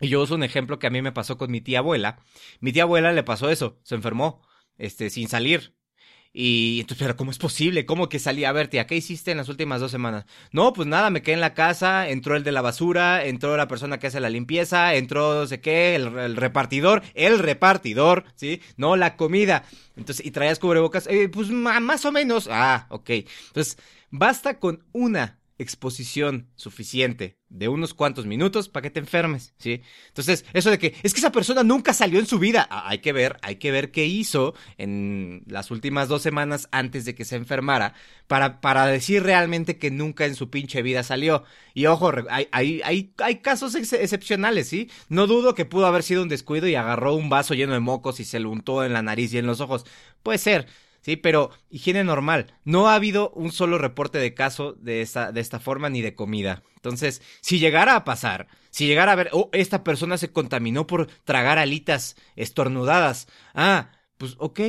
Y 0.00 0.08
yo 0.08 0.22
uso 0.22 0.34
un 0.34 0.42
ejemplo 0.42 0.80
que 0.80 0.88
a 0.88 0.90
mí 0.90 1.02
me 1.02 1.12
pasó 1.12 1.38
con 1.38 1.52
mi 1.52 1.60
tía 1.60 1.78
abuela. 1.78 2.18
Mi 2.58 2.72
tía 2.72 2.82
abuela 2.82 3.12
le 3.12 3.22
pasó 3.22 3.48
eso, 3.48 3.78
se 3.84 3.94
enfermó, 3.94 4.42
este, 4.76 5.08
sin 5.08 5.28
salir. 5.28 5.76
Y 6.32 6.78
entonces, 6.80 7.04
pero 7.04 7.16
¿cómo 7.16 7.32
es 7.32 7.38
posible? 7.38 7.86
¿Cómo 7.86 8.08
que 8.08 8.20
salí? 8.20 8.44
A 8.44 8.52
ver, 8.52 8.68
tía, 8.68 8.86
¿qué 8.86 8.94
hiciste 8.94 9.32
en 9.32 9.38
las 9.38 9.48
últimas 9.48 9.80
dos 9.80 9.90
semanas? 9.90 10.26
No, 10.52 10.72
pues 10.72 10.86
nada, 10.86 11.10
me 11.10 11.22
quedé 11.22 11.34
en 11.34 11.40
la 11.40 11.54
casa, 11.54 12.08
entró 12.08 12.36
el 12.36 12.44
de 12.44 12.52
la 12.52 12.62
basura, 12.62 13.24
entró 13.24 13.56
la 13.56 13.66
persona 13.66 13.98
que 13.98 14.06
hace 14.06 14.20
la 14.20 14.30
limpieza, 14.30 14.94
entró 14.94 15.34
no 15.34 15.46
sé 15.48 15.60
qué, 15.60 15.96
el, 15.96 16.36
repartidor, 16.36 17.02
el 17.14 17.40
repartidor, 17.40 18.24
¿sí? 18.36 18.62
No, 18.76 18.94
la 18.94 19.16
comida. 19.16 19.64
Entonces, 19.96 20.24
¿y 20.24 20.30
traías 20.30 20.60
cubrebocas? 20.60 21.08
Eh, 21.08 21.28
pues 21.28 21.50
más 21.50 22.04
o 22.04 22.12
menos. 22.12 22.48
Ah, 22.50 22.86
ok. 22.90 23.10
Entonces, 23.48 23.76
basta 24.10 24.60
con 24.60 24.84
una 24.92 25.39
exposición 25.62 26.48
suficiente 26.56 27.38
de 27.48 27.68
unos 27.68 27.94
cuantos 27.94 28.26
minutos 28.26 28.68
para 28.68 28.82
que 28.82 28.90
te 28.90 29.00
enfermes, 29.00 29.54
¿sí? 29.58 29.82
Entonces, 30.08 30.44
eso 30.52 30.70
de 30.70 30.78
que 30.78 30.94
es 31.02 31.12
que 31.12 31.20
esa 31.20 31.32
persona 31.32 31.62
nunca 31.62 31.92
salió 31.92 32.18
en 32.18 32.26
su 32.26 32.38
vida, 32.38 32.68
hay 32.70 32.98
que 32.98 33.12
ver, 33.12 33.38
hay 33.42 33.56
que 33.56 33.70
ver 33.70 33.90
qué 33.90 34.06
hizo 34.06 34.54
en 34.78 35.42
las 35.46 35.70
últimas 35.70 36.08
dos 36.08 36.22
semanas 36.22 36.68
antes 36.70 37.04
de 37.04 37.14
que 37.14 37.24
se 37.24 37.36
enfermara 37.36 37.94
para, 38.26 38.60
para 38.60 38.86
decir 38.86 39.22
realmente 39.22 39.78
que 39.78 39.90
nunca 39.90 40.26
en 40.26 40.34
su 40.34 40.48
pinche 40.48 40.82
vida 40.82 41.02
salió. 41.02 41.44
Y 41.74 41.86
ojo, 41.86 42.12
hay, 42.30 42.48
hay, 42.52 42.80
hay, 42.84 43.12
hay 43.18 43.36
casos 43.36 43.74
excepcionales, 43.74 44.68
¿sí? 44.68 44.88
No 45.08 45.26
dudo 45.26 45.54
que 45.54 45.64
pudo 45.64 45.86
haber 45.86 46.02
sido 46.02 46.22
un 46.22 46.28
descuido 46.28 46.68
y 46.68 46.76
agarró 46.76 47.14
un 47.14 47.28
vaso 47.28 47.54
lleno 47.54 47.72
de 47.74 47.80
mocos 47.80 48.20
y 48.20 48.24
se 48.24 48.40
lo 48.40 48.50
untó 48.50 48.84
en 48.84 48.92
la 48.92 49.02
nariz 49.02 49.34
y 49.34 49.38
en 49.38 49.46
los 49.46 49.60
ojos. 49.60 49.84
Puede 50.22 50.38
ser. 50.38 50.66
Sí, 51.02 51.16
pero 51.16 51.50
higiene 51.70 52.04
normal. 52.04 52.54
No 52.64 52.88
ha 52.88 52.94
habido 52.94 53.30
un 53.30 53.52
solo 53.52 53.78
reporte 53.78 54.18
de 54.18 54.34
caso 54.34 54.74
de 54.74 55.00
esta, 55.00 55.32
de 55.32 55.40
esta 55.40 55.58
forma 55.58 55.88
ni 55.88 56.02
de 56.02 56.14
comida. 56.14 56.62
Entonces, 56.76 57.22
si 57.40 57.58
llegara 57.58 57.96
a 57.96 58.04
pasar, 58.04 58.48
si 58.70 58.86
llegara 58.86 59.12
a 59.12 59.16
ver, 59.16 59.30
oh, 59.32 59.48
esta 59.52 59.82
persona 59.84 60.18
se 60.18 60.32
contaminó 60.32 60.86
por 60.86 61.06
tragar 61.24 61.58
alitas 61.58 62.16
estornudadas. 62.36 63.28
Ah, 63.54 63.90
pues 64.18 64.34
ok, 64.38 64.60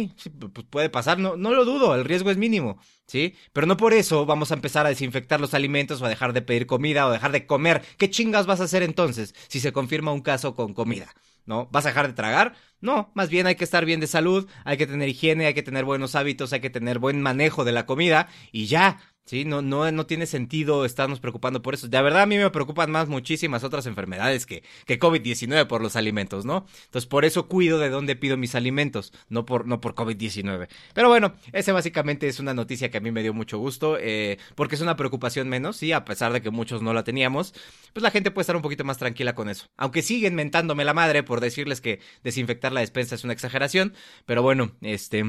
pues 0.54 0.66
puede 0.70 0.90
pasar, 0.90 1.20
no, 1.20 1.36
no 1.36 1.52
lo 1.54 1.66
dudo, 1.66 1.94
el 1.96 2.06
riesgo 2.06 2.32
es 2.32 2.38
mínimo, 2.38 2.80
¿sí? 3.06 3.36
Pero 3.52 3.68
no 3.68 3.76
por 3.76 3.94
eso 3.94 4.26
vamos 4.26 4.52
a 4.52 4.54
empezar 4.54 4.86
a 4.86 4.90
desinfectar 4.90 5.42
los 5.42 5.54
alimentos 5.54 6.02
o 6.02 6.06
a 6.06 6.10
dejar 6.10 6.32
de 6.32 6.42
pedir 6.42 6.68
comida 6.68 7.06
o 7.06 7.12
dejar 7.12 7.34
de 7.34 7.46
comer. 7.46 7.82
¿Qué 7.98 8.10
chingas 8.10 8.46
vas 8.46 8.62
a 8.62 8.64
hacer 8.64 8.82
entonces 8.84 9.36
si 9.50 9.60
se 9.60 9.74
confirma 9.74 10.14
un 10.14 10.22
caso 10.22 10.56
con 10.56 10.74
comida? 10.74 11.14
¿No? 11.46 11.68
¿Vas 11.72 11.86
a 11.86 11.90
dejar 11.90 12.08
de 12.08 12.14
tragar? 12.14 12.56
No, 12.80 13.12
más 13.14 13.30
bien 13.30 13.46
hay 13.48 13.56
que 13.56 13.64
estar 13.64 13.86
bien 13.86 14.00
de 14.00 14.08
salud, 14.08 14.48
hay 14.66 14.78
que 14.78 14.88
tener 14.88 15.08
higiene, 15.08 15.46
hay 15.46 15.54
que 15.54 15.64
tener 15.64 15.86
buenos 15.86 16.16
hábitos, 16.16 16.52
hay 16.54 16.62
que 16.62 16.70
tener 16.70 17.00
buen 17.00 17.22
manejo 17.22 17.64
de 17.64 17.72
la 17.72 17.86
comida 17.86 18.28
y 18.52 18.66
ya, 18.66 19.00
Sí, 19.26 19.46
no, 19.46 19.62
no, 19.62 19.90
no 19.92 20.06
tiene 20.06 20.26
sentido 20.26 20.84
estarnos 20.84 21.20
preocupando 21.20 21.62
por 21.62 21.74
eso. 21.74 21.88
De 21.88 22.02
verdad, 22.02 22.24
a 22.24 22.26
mí 22.26 22.38
me 22.38 22.50
preocupan 22.50 22.92
más 22.92 23.08
muchísimas 23.08 23.64
otras 23.64 23.86
enfermedades 23.86 24.46
que, 24.46 24.64
que 24.86 25.00
COVID-19 25.00 25.68
por 25.68 25.82
los 25.82 25.96
alimentos, 25.96 26.44
¿no? 26.44 26.66
Entonces, 26.86 27.08
por 27.08 27.24
eso 27.24 27.48
cuido 27.48 27.80
de 27.80 27.90
dónde 27.90 28.16
pido 28.16 28.36
mis 28.36 28.56
alimentos, 28.56 29.14
no 29.30 29.46
por, 29.46 29.68
no 29.68 29.80
por 29.80 29.96
COVID-19. 29.96 30.68
Pero 30.94 31.08
bueno, 31.08 31.34
ese 31.54 31.72
básicamente 31.72 32.28
es 32.28 32.40
una 32.40 32.54
noticia 32.54 32.90
que 32.90 32.98
a 32.98 33.02
mí 33.02 33.12
me 33.12 33.22
dio 33.22 33.34
mucho 33.34 33.58
gusto, 33.58 33.98
eh, 34.00 34.38
porque 34.56 34.76
es 34.76 34.82
una 34.82 34.98
preocupación 34.98 35.48
menos, 35.48 35.78
sí, 35.78 35.94
a 35.94 36.04
pesar 36.04 36.34
de 36.34 36.42
que 36.42 36.50
muchos 36.50 36.82
no 36.82 36.94
la 36.94 37.04
teníamos, 37.04 37.54
pues 37.94 38.04
la 38.04 38.12
gente 38.12 38.32
puede 38.32 38.44
estar 38.44 38.56
un 38.56 38.62
poquito 38.62 38.84
más 38.84 38.98
tranquila 38.98 39.36
con 39.36 39.50
eso. 39.50 39.68
Aunque 39.78 40.02
siguen 40.02 40.36
mentándome 40.36 40.84
la 40.84 40.94
madre 40.94 41.24
por 41.24 41.40
decirles 41.40 41.80
que 41.80 42.00
desinfectar 42.24 42.72
la 42.72 42.82
despensa 42.82 43.16
es 43.16 43.24
una 43.24 43.34
exageración, 43.34 43.94
pero 44.26 44.42
bueno, 44.42 44.76
este 44.82 45.24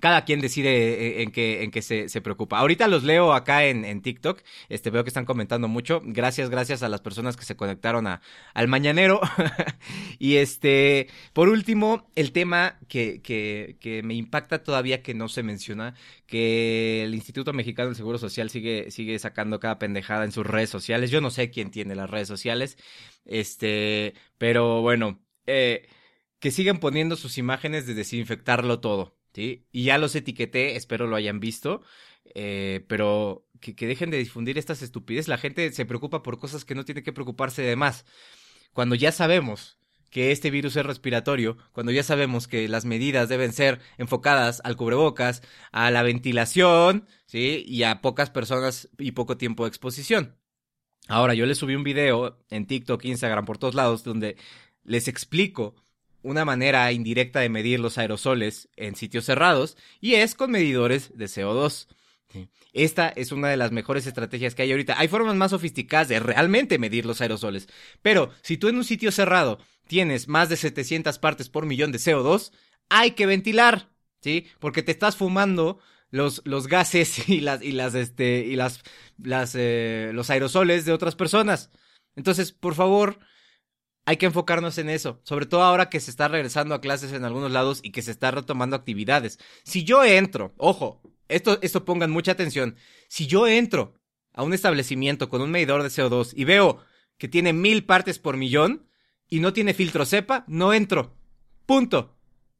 cada 0.00 0.24
quien 0.24 0.40
decide 0.40 0.70
eh, 0.70 1.22
en 1.22 1.30
qué, 1.30 1.62
en 1.62 1.82
se, 1.82 2.08
se, 2.08 2.20
preocupa. 2.20 2.58
Ahorita 2.58 2.88
los 2.88 3.04
leo 3.04 3.32
acá 3.32 3.64
en, 3.66 3.84
en, 3.84 4.02
TikTok. 4.02 4.42
Este, 4.68 4.90
veo 4.90 5.04
que 5.04 5.08
están 5.10 5.26
comentando 5.26 5.68
mucho. 5.68 6.00
Gracias, 6.04 6.50
gracias 6.50 6.82
a 6.82 6.88
las 6.88 7.00
personas 7.00 7.36
que 7.36 7.44
se 7.44 7.56
conectaron 7.56 8.06
a, 8.06 8.22
al 8.54 8.68
mañanero. 8.68 9.20
y 10.18 10.36
este, 10.36 11.08
por 11.32 11.48
último, 11.48 12.10
el 12.16 12.32
tema 12.32 12.78
que, 12.88 13.20
que, 13.22 14.02
me 14.02 14.14
impacta 14.14 14.62
todavía 14.62 15.02
que 15.02 15.14
no 15.14 15.28
se 15.28 15.42
menciona, 15.42 15.94
que 16.26 17.04
el 17.04 17.14
Instituto 17.14 17.52
Mexicano 17.52 17.88
del 17.88 17.96
Seguro 17.96 18.18
Social 18.18 18.50
sigue, 18.50 18.90
sigue 18.90 19.18
sacando 19.18 19.60
cada 19.60 19.78
pendejada 19.78 20.24
en 20.24 20.32
sus 20.32 20.46
redes 20.46 20.70
sociales. 20.70 21.10
Yo 21.10 21.20
no 21.20 21.30
sé 21.30 21.50
quién 21.50 21.70
tiene 21.70 21.94
las 21.94 22.10
redes 22.10 22.28
sociales. 22.28 22.78
Este, 23.24 24.14
pero 24.38 24.80
bueno, 24.82 25.20
eh, 25.46 25.88
que 26.40 26.50
siguen 26.50 26.78
poniendo 26.78 27.16
sus 27.16 27.38
imágenes 27.38 27.86
de 27.86 27.94
desinfectarlo 27.94 28.80
todo. 28.80 29.19
Y 29.34 29.84
ya 29.84 29.98
los 29.98 30.14
etiqueté, 30.14 30.76
espero 30.76 31.06
lo 31.06 31.16
hayan 31.16 31.40
visto, 31.40 31.82
eh, 32.34 32.84
pero 32.88 33.46
que, 33.60 33.74
que, 33.74 33.86
dejen 33.86 34.10
de 34.10 34.18
difundir 34.18 34.58
estas 34.58 34.82
estupideces. 34.82 35.28
La 35.28 35.38
gente 35.38 35.70
se 35.72 35.86
preocupa 35.86 36.22
por 36.22 36.38
cosas 36.38 36.64
que 36.64 36.74
no 36.74 36.84
tiene 36.84 37.02
que 37.02 37.12
preocuparse 37.12 37.62
de 37.62 37.76
más. 37.76 38.04
Cuando 38.72 38.94
ya 38.94 39.12
sabemos 39.12 39.78
que 40.10 40.32
este 40.32 40.50
virus 40.50 40.76
es 40.76 40.84
respiratorio, 40.84 41.56
cuando 41.72 41.92
ya 41.92 42.02
sabemos 42.02 42.48
que 42.48 42.68
las 42.68 42.84
medidas 42.84 43.28
deben 43.28 43.52
ser 43.52 43.80
enfocadas 43.96 44.60
al 44.64 44.76
cubrebocas, 44.76 45.42
a 45.72 45.90
la 45.90 46.02
ventilación, 46.02 47.06
¿sí? 47.26 47.64
Y 47.66 47.84
a 47.84 48.00
pocas 48.00 48.30
personas 48.30 48.88
y 48.98 49.12
poco 49.12 49.36
tiempo 49.36 49.64
de 49.64 49.68
exposición. 49.68 50.36
Ahora, 51.08 51.34
yo 51.34 51.46
les 51.46 51.58
subí 51.58 51.74
un 51.74 51.84
video 51.84 52.38
en 52.50 52.66
TikTok, 52.66 53.04
Instagram, 53.04 53.44
por 53.44 53.58
todos 53.58 53.74
lados, 53.74 54.04
donde 54.04 54.36
les 54.84 55.08
explico 55.08 55.76
una 56.22 56.44
manera 56.44 56.90
indirecta 56.92 57.40
de 57.40 57.48
medir 57.48 57.80
los 57.80 57.98
aerosoles 57.98 58.68
en 58.76 58.96
sitios 58.96 59.24
cerrados 59.24 59.76
y 60.00 60.14
es 60.14 60.34
con 60.34 60.50
medidores 60.50 61.16
de 61.16 61.26
CO2. 61.26 61.86
Esta 62.72 63.08
es 63.08 63.32
una 63.32 63.48
de 63.48 63.56
las 63.56 63.72
mejores 63.72 64.06
estrategias 64.06 64.54
que 64.54 64.62
hay 64.62 64.70
ahorita. 64.70 64.98
Hay 64.98 65.08
formas 65.08 65.34
más 65.34 65.50
sofisticadas 65.50 66.08
de 66.08 66.20
realmente 66.20 66.78
medir 66.78 67.04
los 67.04 67.20
aerosoles, 67.20 67.68
pero 68.02 68.30
si 68.42 68.56
tú 68.56 68.68
en 68.68 68.76
un 68.76 68.84
sitio 68.84 69.10
cerrado 69.10 69.58
tienes 69.88 70.28
más 70.28 70.48
de 70.48 70.56
700 70.56 71.18
partes 71.18 71.48
por 71.48 71.66
millón 71.66 71.90
de 71.90 71.98
CO2, 71.98 72.52
hay 72.88 73.12
que 73.12 73.26
ventilar, 73.26 73.90
¿sí? 74.20 74.46
Porque 74.60 74.82
te 74.82 74.92
estás 74.92 75.16
fumando 75.16 75.80
los, 76.10 76.42
los 76.44 76.68
gases 76.68 77.28
y 77.28 77.40
las, 77.40 77.62
y 77.62 77.72
las, 77.72 77.94
este, 77.94 78.44
y 78.46 78.56
las, 78.56 78.82
las, 79.18 79.54
eh, 79.56 80.10
los 80.14 80.30
aerosoles 80.30 80.84
de 80.84 80.92
otras 80.92 81.16
personas. 81.16 81.70
Entonces, 82.16 82.52
por 82.52 82.74
favor, 82.74 83.18
hay 84.10 84.16
que 84.16 84.26
enfocarnos 84.26 84.76
en 84.78 84.90
eso, 84.90 85.20
sobre 85.22 85.46
todo 85.46 85.62
ahora 85.62 85.88
que 85.88 86.00
se 86.00 86.10
está 86.10 86.26
regresando 86.26 86.74
a 86.74 86.80
clases 86.80 87.12
en 87.12 87.24
algunos 87.24 87.52
lados 87.52 87.78
y 87.84 87.92
que 87.92 88.02
se 88.02 88.10
está 88.10 88.32
retomando 88.32 88.74
actividades. 88.74 89.38
Si 89.62 89.84
yo 89.84 90.02
entro, 90.02 90.52
ojo, 90.56 91.00
esto, 91.28 91.60
esto 91.62 91.84
pongan 91.84 92.10
mucha 92.10 92.32
atención, 92.32 92.74
si 93.06 93.28
yo 93.28 93.46
entro 93.46 93.94
a 94.32 94.42
un 94.42 94.52
establecimiento 94.52 95.28
con 95.28 95.42
un 95.42 95.52
medidor 95.52 95.84
de 95.84 95.90
CO2 95.90 96.32
y 96.34 96.42
veo 96.42 96.82
que 97.18 97.28
tiene 97.28 97.52
mil 97.52 97.84
partes 97.84 98.18
por 98.18 98.36
millón 98.36 98.84
y 99.28 99.38
no 99.38 99.52
tiene 99.52 99.74
filtro 99.74 100.04
cepa, 100.04 100.44
no 100.48 100.74
entro. 100.74 101.14
Punto. 101.64 102.16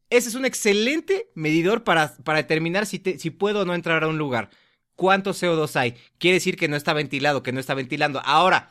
Ese 0.09 0.29
es 0.29 0.37
un 0.37 0.45
excelente 0.45 1.33
medidor 1.35 1.83
para, 1.83 2.15
para 2.19 2.39
determinar 2.39 2.87
si, 2.87 3.03
si 3.19 3.31
puedo 3.31 3.63
o 3.63 3.65
no 3.65 3.75
entrar 3.75 4.05
a 4.05 4.09
un 4.09 4.19
lugar. 4.19 4.51
¿Cuánto 4.95 5.33
CO2 5.33 5.75
hay? 5.75 5.97
Quiere 6.19 6.37
decir 6.37 6.57
que 6.57 6.69
no 6.69 6.77
está 6.77 6.93
ventilado, 6.93 7.43
que 7.43 7.51
no 7.51 7.59
está 7.59 7.75
ventilando. 7.75 8.23
Ahora, 8.25 8.71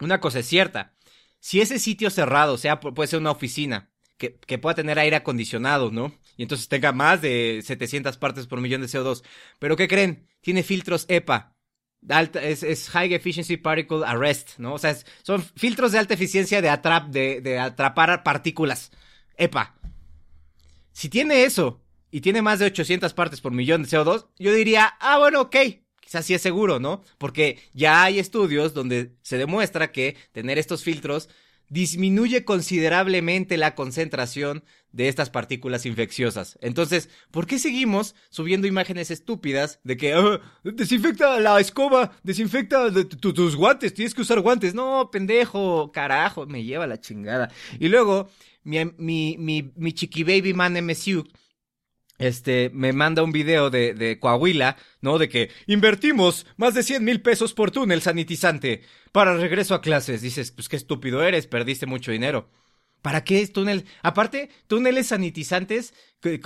una 0.00 0.20
cosa 0.20 0.38
es 0.38 0.46
cierta 0.46 0.94
si 1.42 1.60
ese 1.60 1.80
sitio 1.80 2.08
cerrado, 2.08 2.56
sea, 2.56 2.78
puede 2.78 3.08
ser 3.08 3.18
una 3.18 3.32
oficina, 3.32 3.90
que, 4.16 4.58
pueda 4.58 4.76
tener 4.76 4.96
aire 5.00 5.16
acondicionado, 5.16 5.90
¿no? 5.90 6.16
Y 6.36 6.44
entonces 6.44 6.68
tenga 6.68 6.92
más 6.92 7.20
de 7.20 7.60
700 7.64 8.16
partes 8.16 8.46
por 8.46 8.60
millón 8.60 8.80
de 8.80 8.86
CO2. 8.86 9.24
Pero 9.58 9.74
¿qué 9.76 9.88
creen? 9.88 10.28
Tiene 10.40 10.62
filtros 10.62 11.04
EPA. 11.08 11.56
Alta, 12.08 12.40
es, 12.40 12.88
High 12.90 13.14
Efficiency 13.14 13.56
Particle 13.56 14.06
Arrest, 14.06 14.58
¿no? 14.58 14.74
O 14.74 14.78
sea, 14.78 14.96
son 15.24 15.42
filtros 15.42 15.90
de 15.90 15.98
alta 15.98 16.14
eficiencia 16.14 16.62
de, 16.62 17.40
de 17.40 17.58
atrapar 17.58 18.22
partículas. 18.22 18.92
EPA. 19.36 19.74
Si 20.92 21.08
tiene 21.08 21.42
eso 21.42 21.82
y 22.12 22.20
tiene 22.20 22.40
más 22.40 22.60
de 22.60 22.66
800 22.66 23.12
partes 23.14 23.40
por 23.40 23.50
millón 23.50 23.82
de 23.82 23.88
CO2, 23.88 24.28
yo 24.38 24.54
diría, 24.54 24.94
ah, 25.00 25.18
bueno, 25.18 25.40
ok, 25.40 25.56
quizás 26.12 26.26
sí 26.26 26.34
es 26.34 26.42
seguro, 26.42 26.78
¿no? 26.78 27.02
Porque 27.16 27.58
ya 27.72 28.02
hay 28.02 28.18
estudios 28.18 28.74
donde 28.74 29.12
se 29.22 29.38
demuestra 29.38 29.92
que 29.92 30.16
tener 30.32 30.58
estos 30.58 30.84
filtros 30.84 31.30
disminuye 31.70 32.44
considerablemente 32.44 33.56
la 33.56 33.74
concentración 33.74 34.62
de 34.90 35.08
estas 35.08 35.30
partículas 35.30 35.86
infecciosas. 35.86 36.58
Entonces, 36.60 37.08
¿por 37.30 37.46
qué 37.46 37.58
seguimos 37.58 38.14
subiendo 38.28 38.66
imágenes 38.66 39.10
estúpidas 39.10 39.80
de 39.84 39.96
que 39.96 40.12
ah, 40.12 40.38
desinfecta 40.64 41.40
la 41.40 41.58
escoba, 41.58 42.12
desinfecta 42.22 42.92
tus 43.18 43.56
guantes, 43.56 43.94
tienes 43.94 44.12
que 44.12 44.20
usar 44.20 44.40
guantes? 44.40 44.74
No, 44.74 45.08
pendejo, 45.10 45.92
carajo, 45.92 46.44
me 46.44 46.62
lleva 46.62 46.86
la 46.86 47.00
chingada. 47.00 47.50
Y 47.80 47.88
luego, 47.88 48.28
mi, 48.64 48.84
mi, 48.98 49.36
mi, 49.38 49.72
mi 49.76 49.94
chiqui 49.94 50.24
baby 50.24 50.52
man 50.52 50.74
MSU 50.84 51.26
este, 52.22 52.70
me 52.72 52.92
manda 52.92 53.22
un 53.22 53.32
video 53.32 53.68
de, 53.68 54.18
Coahuila, 54.20 54.76
¿no? 55.00 55.18
De 55.18 55.28
que 55.28 55.50
invertimos 55.66 56.46
más 56.56 56.74
de 56.74 56.82
100 56.82 57.04
mil 57.04 57.20
pesos 57.20 57.52
por 57.52 57.72
túnel 57.72 58.00
sanitizante 58.00 58.82
para 59.10 59.36
regreso 59.36 59.74
a 59.74 59.80
clases. 59.80 60.22
Dices, 60.22 60.52
pues 60.52 60.68
qué 60.68 60.76
estúpido 60.76 61.22
eres, 61.22 61.46
perdiste 61.46 61.86
mucho 61.86 62.12
dinero. 62.12 62.48
¿Para 63.02 63.24
qué 63.24 63.40
es 63.40 63.52
túnel? 63.52 63.86
Aparte, 64.02 64.50
túneles 64.68 65.08
sanitizantes 65.08 65.94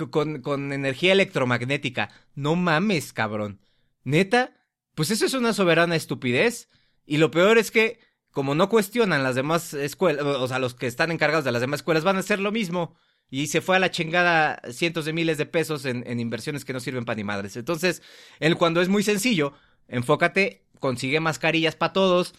con, 0.09 0.41
con 0.41 0.73
energía 0.73 1.13
electromagnética. 1.13 2.09
No 2.33 2.55
mames, 2.55 3.13
cabrón. 3.13 3.61
¿Neta? 4.03 4.55
Pues 4.95 5.11
eso 5.11 5.27
es 5.27 5.35
una 5.35 5.53
soberana 5.53 5.95
estupidez. 5.95 6.69
Y 7.05 7.17
lo 7.17 7.29
peor 7.29 7.59
es 7.59 7.69
que, 7.69 7.99
como 8.31 8.55
no 8.55 8.67
cuestionan 8.67 9.21
las 9.21 9.35
demás 9.35 9.75
escuelas, 9.75 10.25
o 10.25 10.47
sea, 10.47 10.57
los 10.57 10.73
que 10.73 10.87
están 10.87 11.11
encargados 11.11 11.45
de 11.45 11.51
las 11.51 11.61
demás 11.61 11.81
escuelas 11.81 12.03
van 12.03 12.15
a 12.15 12.21
hacer 12.21 12.39
lo 12.39 12.51
mismo 12.51 12.95
y 13.29 13.47
se 13.47 13.61
fue 13.61 13.75
a 13.75 13.79
la 13.79 13.91
chingada 13.91 14.61
cientos 14.71 15.05
de 15.05 15.13
miles 15.13 15.37
de 15.37 15.45
pesos 15.45 15.85
en, 15.85 16.19
inversiones 16.19 16.65
que 16.65 16.73
no 16.73 16.79
sirven 16.79 17.05
para 17.05 17.17
ni 17.17 17.23
madres. 17.23 17.57
Entonces, 17.57 18.01
el 18.39 18.55
cuando 18.55 18.81
es 18.81 18.89
muy 18.89 19.03
sencillo, 19.03 19.53
enfócate, 19.87 20.63
consigue 20.79 21.19
mascarillas 21.19 21.75
para 21.75 21.93
todos 21.93 22.33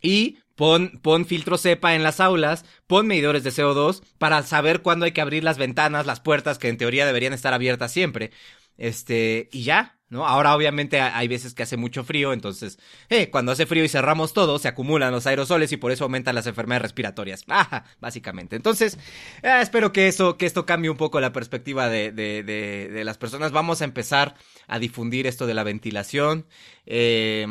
y 0.00 0.38
pon, 0.54 1.00
pon 1.02 1.26
filtro 1.26 1.58
cepa 1.58 1.94
en 1.94 2.02
las 2.02 2.20
aulas, 2.20 2.64
pon 2.86 3.06
medidores 3.06 3.44
de 3.44 3.50
CO2 3.50 4.02
para 4.18 4.42
saber 4.42 4.80
cuándo 4.80 5.04
hay 5.04 5.12
que 5.12 5.20
abrir 5.20 5.44
las 5.44 5.58
ventanas, 5.58 6.06
las 6.06 6.20
puertas 6.20 6.58
que 6.58 6.68
en 6.68 6.78
teoría 6.78 7.06
deberían 7.06 7.32
estar 7.32 7.52
abiertas 7.52 7.92
siempre. 7.92 8.30
Este, 8.78 9.48
y 9.52 9.64
ya, 9.64 9.97
¿no? 10.10 10.26
Ahora 10.26 10.54
obviamente 10.54 11.00
hay 11.00 11.28
veces 11.28 11.54
que 11.54 11.62
hace 11.62 11.76
mucho 11.76 12.04
frío, 12.04 12.32
entonces, 12.32 12.78
eh, 13.08 13.30
cuando 13.30 13.52
hace 13.52 13.66
frío 13.66 13.84
y 13.84 13.88
cerramos 13.88 14.32
todo, 14.32 14.58
se 14.58 14.68
acumulan 14.68 15.12
los 15.12 15.26
aerosoles 15.26 15.72
y 15.72 15.76
por 15.76 15.92
eso 15.92 16.04
aumentan 16.04 16.34
las 16.34 16.46
enfermedades 16.46 16.82
respiratorias. 16.82 17.44
Básicamente. 18.00 18.56
Entonces, 18.56 18.98
eh, 19.42 19.58
espero 19.60 19.92
que 19.92 20.08
eso, 20.08 20.36
que 20.36 20.46
esto 20.46 20.66
cambie 20.66 20.90
un 20.90 20.96
poco 20.96 21.20
la 21.20 21.32
perspectiva 21.32 21.88
de, 21.88 22.12
de, 22.12 22.42
de, 22.42 22.88
de, 22.90 23.04
las 23.04 23.18
personas. 23.18 23.52
Vamos 23.52 23.82
a 23.82 23.84
empezar 23.84 24.34
a 24.66 24.78
difundir 24.78 25.26
esto 25.26 25.46
de 25.46 25.54
la 25.54 25.64
ventilación. 25.64 26.46
Eh, 26.86 27.46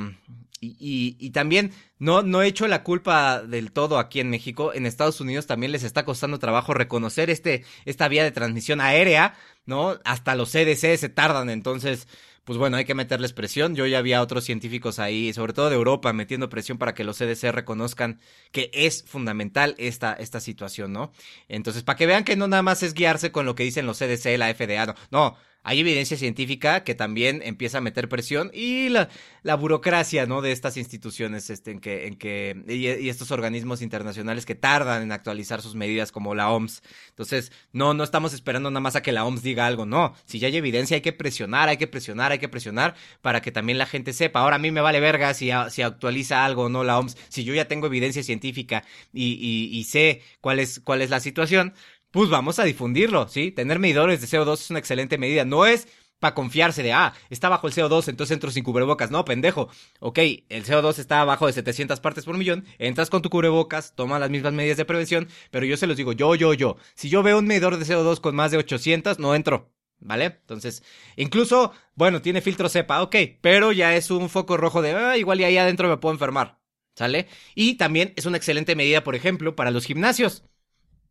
y, 0.60 0.70
y, 0.80 1.18
y, 1.20 1.30
también 1.32 1.72
no, 2.00 2.24
no 2.24 2.42
he 2.42 2.48
hecho 2.48 2.68
la 2.68 2.84
culpa 2.84 3.44
del 3.44 3.72
todo 3.72 4.00
aquí 4.00 4.20
en 4.20 4.30
México. 4.30 4.74
En 4.74 4.86
Estados 4.88 5.22
Unidos 5.22 5.46
también 5.46 5.72
les 5.72 5.84
está 5.84 6.04
costando 6.04 6.40
trabajo 6.40 6.74
reconocer 6.74 7.30
este, 7.30 7.64
esta 7.86 8.08
vía 8.08 8.24
de 8.24 8.32
transmisión 8.32 8.82
aérea, 8.82 9.36
¿no? 9.66 10.00
Hasta 10.04 10.36
los 10.36 10.52
CDC 10.52 10.98
se 10.98 11.10
tardan. 11.10 11.52
Entonces, 11.52 12.08
pues 12.48 12.58
bueno, 12.58 12.77
hay 12.77 12.86
que 12.86 12.96
meterles 12.96 13.34
presión. 13.34 13.75
Yo 13.75 13.86
ya 13.88 13.98
había 13.98 14.22
otros 14.22 14.46
científicos 14.46 15.00
ahí, 15.00 15.34
sobre 15.34 15.51
todo 15.51 15.70
de 15.70 15.75
Europa, 15.75 16.13
metiendo 16.13 16.48
presión 16.48 16.77
para 16.77 16.94
que 16.94 17.04
los 17.04 17.18
CDC 17.18 17.51
reconozcan 17.51 18.22
que 18.54 18.72
es 18.74 19.04
fundamental 19.04 19.75
esta, 19.77 20.13
esta 20.13 20.39
situación, 20.39 20.94
¿no? 20.94 21.12
Entonces, 21.50 21.84
para 21.84 21.98
que 21.98 22.06
vean 22.06 22.24
que 22.24 22.38
no 22.38 22.48
nada 22.48 22.63
más 22.63 22.84
es 22.84 22.94
guiarse 22.94 23.34
con 23.34 23.46
lo 23.46 23.54
que 23.54 23.63
dicen 23.66 23.86
los 23.86 24.00
CDC, 24.00 24.38
la 24.38 24.54
FDA, 24.54 24.86
no, 24.86 24.96
no 25.12 25.38
hay 25.68 25.82
evidencia 25.82 26.16
científica 26.16 26.86
que 26.86 26.96
también 26.96 27.42
empieza 27.44 27.80
a 27.80 27.82
meter 27.82 28.08
presión 28.08 28.50
y 28.54 28.88
la, 28.88 29.10
la 29.44 29.56
burocracia, 29.56 30.26
¿no? 30.26 30.42
De 30.42 30.54
estas 30.54 30.78
instituciones, 30.78 31.50
este, 31.50 31.72
en 31.72 31.82
que, 31.82 32.08
en 32.08 32.16
que, 32.16 32.64
y, 32.70 33.10
estos 33.10 33.32
organismos 33.32 33.82
internacionales 33.82 34.46
que 34.46 34.56
tardan 34.56 35.04
en 35.04 35.12
actualizar 35.12 35.62
sus 35.62 35.76
medidas 35.76 36.14
como 36.14 36.36
la 36.36 36.52
OMS. 36.52 36.82
Entonces, 37.10 37.52
no, 37.74 37.94
no 37.94 38.06
estamos 38.06 38.32
esperando 38.34 38.72
nada 38.72 38.80
más 38.80 38.96
a 38.96 39.02
que 39.02 39.12
la 39.12 39.26
OMS 39.26 39.44
diga 39.44 39.68
algo, 39.68 39.86
no. 39.86 40.16
Si 40.24 40.40
ya 40.40 40.48
hay 40.48 40.56
evidencia, 40.56 40.96
hay 40.96 41.02
que 41.02 41.12
presionar, 41.12 41.68
hay 41.68 41.76
que 41.76 41.88
presionar, 41.88 42.32
hay 42.32 42.40
que 42.40 42.48
presionar 42.48 42.96
para 43.22 43.42
que 43.42 43.52
también 43.52 43.78
la 43.78 43.88
gente 43.88 44.14
sepa. 44.14 44.40
Ahora 44.40 44.56
a 44.56 44.60
mí 44.60 44.72
me 44.72 44.80
vale 44.80 45.02
verga 45.02 45.34
si, 45.34 45.50
si 45.70 45.82
actualiza 45.82 46.46
algo 46.46 46.64
o 46.64 46.70
no 46.70 46.86
la 46.86 46.98
OMS. 46.98 47.18
Si 47.28 47.44
yo 47.44 47.54
ya 47.54 47.68
tengo 47.68 47.88
evidencia 47.88 48.24
científica 48.24 48.86
y, 49.12 49.34
y, 49.34 49.78
y 49.78 49.84
sé 49.84 50.22
cuál 50.40 50.62
es, 50.62 50.80
cuál 50.80 51.02
es 51.02 51.10
la 51.10 51.20
situación, 51.20 51.74
pues 52.18 52.32
vamos 52.32 52.58
a 52.58 52.64
difundirlo, 52.64 53.28
¿sí? 53.28 53.52
Tener 53.52 53.78
medidores 53.78 54.20
de 54.22 54.28
CO2 54.28 54.54
es 54.54 54.70
una 54.72 54.80
excelente 54.80 55.20
medida. 55.20 55.46
No 55.46 55.68
es 55.68 55.88
para 56.18 56.34
confiarse 56.34 56.82
de, 56.82 56.92
ah, 56.92 57.14
está 57.30 57.48
bajo 57.48 57.68
el 57.68 57.74
CO2, 57.74 58.08
entonces 58.08 58.34
entro 58.34 58.50
sin 58.50 58.64
cubrebocas. 58.64 59.12
No, 59.12 59.24
pendejo. 59.24 59.70
Ok, 60.00 60.18
el 60.50 60.66
CO2 60.66 60.98
está 60.98 61.22
abajo 61.22 61.46
de 61.46 61.54
700 61.54 62.00
partes 62.00 62.26
por 62.26 62.36
millón, 62.36 62.66
entras 62.80 63.12
con 63.12 63.22
tu 63.22 63.30
cubrebocas, 63.30 63.94
toma 63.94 64.18
las 64.18 64.32
mismas 64.32 64.54
medidas 64.54 64.78
de 64.78 64.86
prevención, 64.86 65.28
pero 65.52 65.68
yo 65.68 65.78
se 65.78 65.86
los 65.86 65.96
digo, 65.96 66.12
yo, 66.12 66.34
yo, 66.34 66.56
yo. 66.56 66.78
Si 66.96 67.08
yo 67.08 67.22
veo 67.22 67.38
un 67.38 67.46
medidor 67.46 67.78
de 67.78 67.86
CO2 67.86 68.20
con 68.20 68.36
más 68.36 68.50
de 68.50 68.58
800, 68.58 69.20
no 69.20 69.36
entro. 69.36 69.72
¿Vale? 70.00 70.26
Entonces, 70.26 70.82
incluso, 71.18 71.72
bueno, 71.94 72.24
tiene 72.24 72.42
filtro 72.42 72.68
cepa, 72.68 73.04
ok, 73.04 73.16
pero 73.42 73.74
ya 73.74 73.96
es 73.96 74.10
un 74.10 74.28
foco 74.30 74.58
rojo 74.58 74.82
de, 74.82 74.94
ah, 74.94 75.18
igual 75.18 75.40
y 75.40 75.44
ahí 75.44 75.58
adentro 75.60 75.88
me 75.88 75.98
puedo 75.98 76.14
enfermar. 76.14 76.58
¿Sale? 76.96 77.28
Y 77.54 77.76
también 77.76 78.14
es 78.16 78.26
una 78.26 78.38
excelente 78.38 78.76
medida, 78.76 79.04
por 79.04 79.14
ejemplo, 79.14 79.56
para 79.56 79.70
los 79.70 79.86
gimnasios 79.86 80.44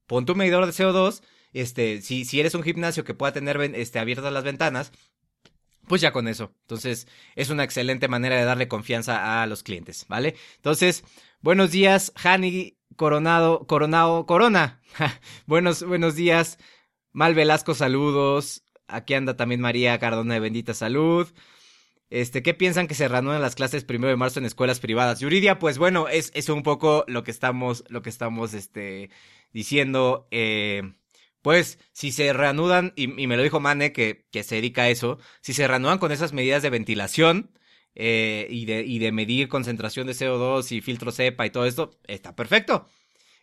pon 0.06 0.26
tu 0.26 0.34
medidor 0.34 0.66
de 0.66 0.72
CO2, 0.72 1.22
este, 1.52 2.02
si, 2.02 2.24
si 2.24 2.40
eres 2.40 2.54
un 2.54 2.62
gimnasio 2.62 3.04
que 3.04 3.14
pueda 3.14 3.32
tener 3.32 3.60
este, 3.74 3.98
abiertas 3.98 4.32
las 4.32 4.44
ventanas, 4.44 4.92
pues 5.86 6.00
ya 6.00 6.12
con 6.12 6.28
eso. 6.28 6.52
Entonces, 6.62 7.06
es 7.34 7.50
una 7.50 7.64
excelente 7.64 8.08
manera 8.08 8.36
de 8.36 8.44
darle 8.44 8.68
confianza 8.68 9.42
a 9.42 9.46
los 9.46 9.62
clientes, 9.62 10.06
¿vale? 10.08 10.34
Entonces, 10.56 11.04
buenos 11.40 11.70
días, 11.70 12.12
Hani 12.22 12.76
Coronado, 12.96 13.66
Coronado, 13.66 14.26
Corona. 14.26 14.80
buenos, 15.46 15.82
buenos 15.82 16.14
días. 16.14 16.58
Mal 17.12 17.34
Velasco, 17.34 17.74
saludos. 17.74 18.62
Aquí 18.88 19.14
anda 19.14 19.36
también 19.36 19.60
María 19.60 19.98
Cardona 19.98 20.34
de 20.34 20.40
Bendita 20.40 20.74
Salud. 20.74 21.28
Este, 22.08 22.42
¿qué 22.42 22.54
piensan 22.54 22.86
que 22.86 22.94
se 22.94 23.08
reanudan 23.08 23.42
las 23.42 23.56
clases 23.56 23.84
primero 23.84 24.10
de 24.10 24.16
marzo 24.16 24.38
en 24.38 24.46
escuelas 24.46 24.78
privadas? 24.78 25.18
Yuridia, 25.18 25.58
pues 25.58 25.76
bueno, 25.76 26.06
es, 26.08 26.30
es 26.34 26.48
un 26.48 26.62
poco 26.62 27.04
lo 27.08 27.24
que 27.24 27.32
estamos, 27.32 27.84
lo 27.88 28.02
que 28.02 28.10
estamos, 28.10 28.54
este, 28.54 29.10
diciendo, 29.56 30.28
eh, 30.32 30.82
pues, 31.40 31.78
si 31.92 32.12
se 32.12 32.34
reanudan, 32.34 32.92
y, 32.94 33.06
me 33.08 33.38
lo 33.38 33.42
dijo 33.42 33.58
Mane, 33.58 33.90
que, 33.90 34.26
que 34.30 34.42
se 34.42 34.56
dedica 34.56 34.82
a 34.82 34.90
eso, 34.90 35.18
si 35.40 35.54
se 35.54 35.66
reanudan 35.66 35.98
con 35.98 36.12
esas 36.12 36.34
medidas 36.34 36.62
de 36.62 36.68
ventilación, 36.68 37.58
eh, 37.94 38.46
y, 38.50 38.66
de, 38.66 39.12
medir 39.12 39.48
concentración 39.48 40.06
de 40.06 40.12
CO2 40.12 40.72
y 40.72 40.82
filtro 40.82 41.10
cepa 41.10 41.46
y 41.46 41.50
todo 41.50 41.64
esto, 41.64 41.98
está 42.06 42.36
perfecto. 42.36 42.86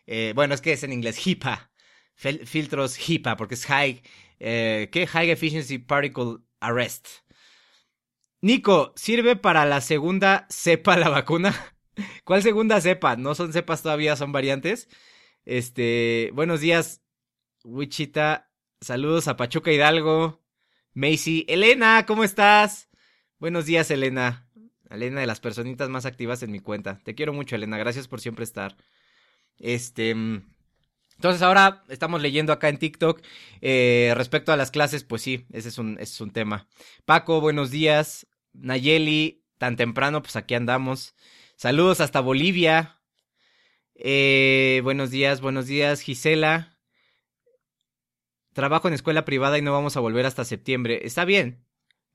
Eh, 0.06 0.34
bueno, 0.36 0.54
es 0.54 0.60
que 0.60 0.72
es 0.74 0.84
en 0.84 0.92
inglés 0.92 1.18
HIPAA, 1.18 1.72
filtros 2.14 2.96
HIPAA, 2.96 3.36
porque 3.36 3.56
es 3.56 3.66
High, 3.66 4.00
¿qué? 4.38 5.08
High 5.10 5.30
Efficiency 5.30 5.78
Particle 5.78 6.36
Arrest. 6.60 7.08
Nico, 8.40 8.92
¿sirve 8.94 9.34
para 9.34 9.64
la 9.64 9.80
segunda 9.80 10.46
cepa 10.48 10.96
la 10.96 11.08
vacuna? 11.08 11.74
¿Cuál 12.24 12.44
segunda 12.44 12.80
cepa? 12.80 13.16
No 13.16 13.34
son 13.34 13.52
cepas 13.52 13.82
todavía, 13.82 14.14
son 14.14 14.30
variantes. 14.30 14.88
Este, 15.44 16.30
buenos 16.32 16.60
días, 16.60 17.02
Wichita. 17.64 18.50
Saludos 18.80 19.28
a 19.28 19.36
Pachuca 19.36 19.72
Hidalgo. 19.72 20.42
Macy. 20.94 21.44
Elena, 21.48 22.06
¿cómo 22.06 22.24
estás? 22.24 22.88
Buenos 23.38 23.66
días, 23.66 23.90
Elena. 23.90 24.48
Elena 24.88 25.20
de 25.20 25.26
las 25.26 25.40
personitas 25.40 25.90
más 25.90 26.06
activas 26.06 26.42
en 26.42 26.50
mi 26.50 26.60
cuenta. 26.60 27.00
Te 27.04 27.14
quiero 27.14 27.32
mucho, 27.34 27.56
Elena. 27.56 27.76
Gracias 27.76 28.08
por 28.08 28.20
siempre 28.20 28.44
estar. 28.44 28.76
Este. 29.58 30.14
Mm, 30.14 30.44
entonces 31.16 31.42
ahora 31.42 31.84
estamos 31.88 32.22
leyendo 32.22 32.52
acá 32.52 32.68
en 32.68 32.78
TikTok 32.78 33.20
eh, 33.60 34.14
respecto 34.16 34.52
a 34.52 34.56
las 34.56 34.70
clases, 34.70 35.04
pues 35.04 35.22
sí, 35.22 35.46
ese 35.52 35.68
es, 35.68 35.78
un, 35.78 35.94
ese 35.94 36.14
es 36.14 36.20
un 36.20 36.30
tema. 36.30 36.68
Paco, 37.04 37.40
buenos 37.40 37.70
días. 37.70 38.26
Nayeli, 38.52 39.44
tan 39.58 39.76
temprano, 39.76 40.22
pues 40.22 40.36
aquí 40.36 40.54
andamos. 40.54 41.14
Saludos 41.56 42.00
hasta 42.00 42.20
Bolivia. 42.20 42.93
Eh, 43.96 44.80
buenos 44.82 45.10
días, 45.10 45.40
buenos 45.40 45.66
días, 45.66 46.00
Gisela. 46.00 46.76
Trabajo 48.52 48.88
en 48.88 48.94
escuela 48.94 49.24
privada 49.24 49.58
y 49.58 49.62
no 49.62 49.72
vamos 49.72 49.96
a 49.96 50.00
volver 50.00 50.26
hasta 50.26 50.44
septiembre. 50.44 51.00
Está 51.04 51.24
bien. 51.24 51.64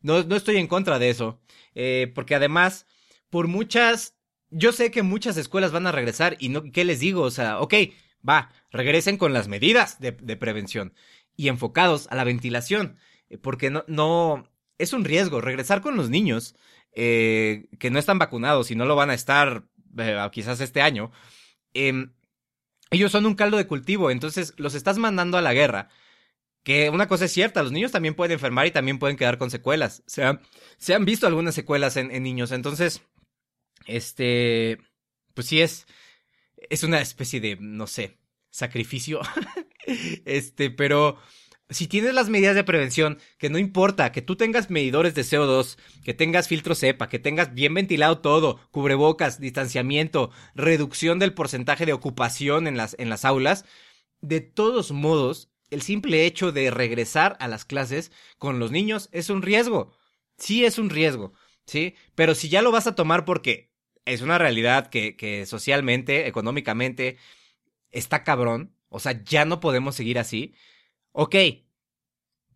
No, 0.01 0.23
no 0.23 0.35
estoy 0.35 0.57
en 0.57 0.67
contra 0.67 0.99
de 0.99 1.09
eso. 1.09 1.41
Eh, 1.75 2.11
porque 2.13 2.35
además, 2.35 2.85
por 3.29 3.47
muchas... 3.47 4.15
Yo 4.51 4.71
sé 4.71 4.89
que 4.89 5.03
muchas 5.03 5.37
escuelas 5.37 5.71
van 5.71 5.87
a 5.87 5.91
regresar 5.91 6.35
y 6.39 6.49
no... 6.49 6.63
¿Qué 6.71 6.83
les 6.83 6.99
digo? 6.99 7.21
O 7.21 7.31
sea, 7.31 7.59
ok, 7.59 7.73
va, 8.27 8.51
regresen 8.71 9.17
con 9.17 9.31
las 9.31 9.47
medidas 9.47 9.99
de, 9.99 10.11
de 10.11 10.37
prevención 10.37 10.93
y 11.35 11.49
enfocados 11.49 12.07
a 12.09 12.15
la 12.15 12.23
ventilación. 12.23 12.97
Eh, 13.29 13.37
porque 13.37 13.69
no, 13.69 13.83
no... 13.87 14.49
Es 14.77 14.93
un 14.93 15.03
riesgo 15.03 15.41
regresar 15.41 15.81
con 15.81 15.97
los 15.97 16.09
niños 16.09 16.55
eh, 16.93 17.67
que 17.79 17.91
no 17.91 17.99
están 17.99 18.17
vacunados 18.17 18.71
y 18.71 18.75
no 18.75 18.85
lo 18.85 18.95
van 18.95 19.09
a 19.09 19.13
estar 19.13 19.65
eh, 19.97 20.17
quizás 20.31 20.61
este 20.61 20.81
año 20.81 21.11
eh, 21.73 22.07
ellos 22.91 23.11
son 23.11 23.25
un 23.25 23.35
caldo 23.35 23.57
de 23.57 23.67
cultivo, 23.67 24.11
entonces 24.11 24.53
los 24.57 24.73
estás 24.75 24.97
mandando 24.97 25.37
a 25.37 25.41
la 25.41 25.53
guerra. 25.53 25.89
Que 26.63 26.89
una 26.89 27.07
cosa 27.07 27.25
es 27.25 27.31
cierta, 27.31 27.63
los 27.63 27.71
niños 27.71 27.91
también 27.91 28.15
pueden 28.15 28.33
enfermar 28.33 28.67
y 28.67 28.71
también 28.71 28.99
pueden 28.99 29.17
quedar 29.17 29.37
con 29.37 29.49
secuelas. 29.49 30.03
Se 30.07 30.23
han, 30.23 30.41
se 30.77 30.93
han 30.93 31.05
visto 31.05 31.25
algunas 31.27 31.55
secuelas 31.55 31.97
en, 31.97 32.11
en 32.11 32.23
niños, 32.23 32.51
entonces, 32.51 33.01
este, 33.85 34.77
pues 35.33 35.47
sí 35.47 35.61
es, 35.61 35.87
es 36.69 36.83
una 36.83 36.99
especie 37.01 37.39
de, 37.39 37.57
no 37.59 37.87
sé, 37.87 38.17
sacrificio. 38.49 39.21
este, 40.25 40.69
pero 40.69 41.17
si 41.69 41.87
tienes 41.87 42.15
las 42.15 42.29
medidas 42.29 42.55
de 42.55 42.63
prevención, 42.63 43.19
que 43.37 43.49
no 43.49 43.59
importa, 43.59 44.11
que 44.11 44.23
tú 44.23 44.35
tengas 44.35 44.71
medidores 44.71 45.13
de 45.13 45.21
CO2, 45.21 45.77
que 46.03 46.15
tengas 46.15 46.47
filtro 46.47 46.73
cepa, 46.73 47.09
que 47.09 47.19
tengas 47.19 47.53
bien 47.53 47.75
ventilado 47.75 48.19
todo, 48.19 48.59
cubrebocas, 48.71 49.39
distanciamiento, 49.39 50.31
reducción 50.55 51.19
del 51.19 51.33
porcentaje 51.33 51.85
de 51.85 51.93
ocupación 51.93 52.65
en 52.65 52.75
las, 52.75 52.95
en 52.97 53.09
las 53.09 53.23
aulas, 53.23 53.65
de 54.21 54.41
todos 54.41 54.91
modos, 54.91 55.51
el 55.69 55.83
simple 55.83 56.25
hecho 56.25 56.51
de 56.51 56.71
regresar 56.71 57.37
a 57.39 57.47
las 57.47 57.65
clases 57.65 58.11
con 58.39 58.57
los 58.57 58.71
niños 58.71 59.09
es 59.11 59.29
un 59.29 59.43
riesgo. 59.43 59.93
Sí 60.37 60.65
es 60.65 60.79
un 60.79 60.89
riesgo, 60.89 61.33
¿sí? 61.67 61.93
Pero 62.15 62.33
si 62.33 62.49
ya 62.49 62.63
lo 62.63 62.71
vas 62.71 62.87
a 62.87 62.95
tomar 62.95 63.25
porque 63.25 63.69
es 64.05 64.21
una 64.21 64.39
realidad 64.39 64.87
que, 64.87 65.15
que 65.15 65.45
socialmente, 65.45 66.27
económicamente, 66.27 67.17
está 67.91 68.23
cabrón, 68.23 68.73
o 68.89 68.99
sea, 68.99 69.23
ya 69.23 69.45
no 69.45 69.59
podemos 69.59 69.95
seguir 69.95 70.17
así 70.17 70.55
ok, 71.11 71.35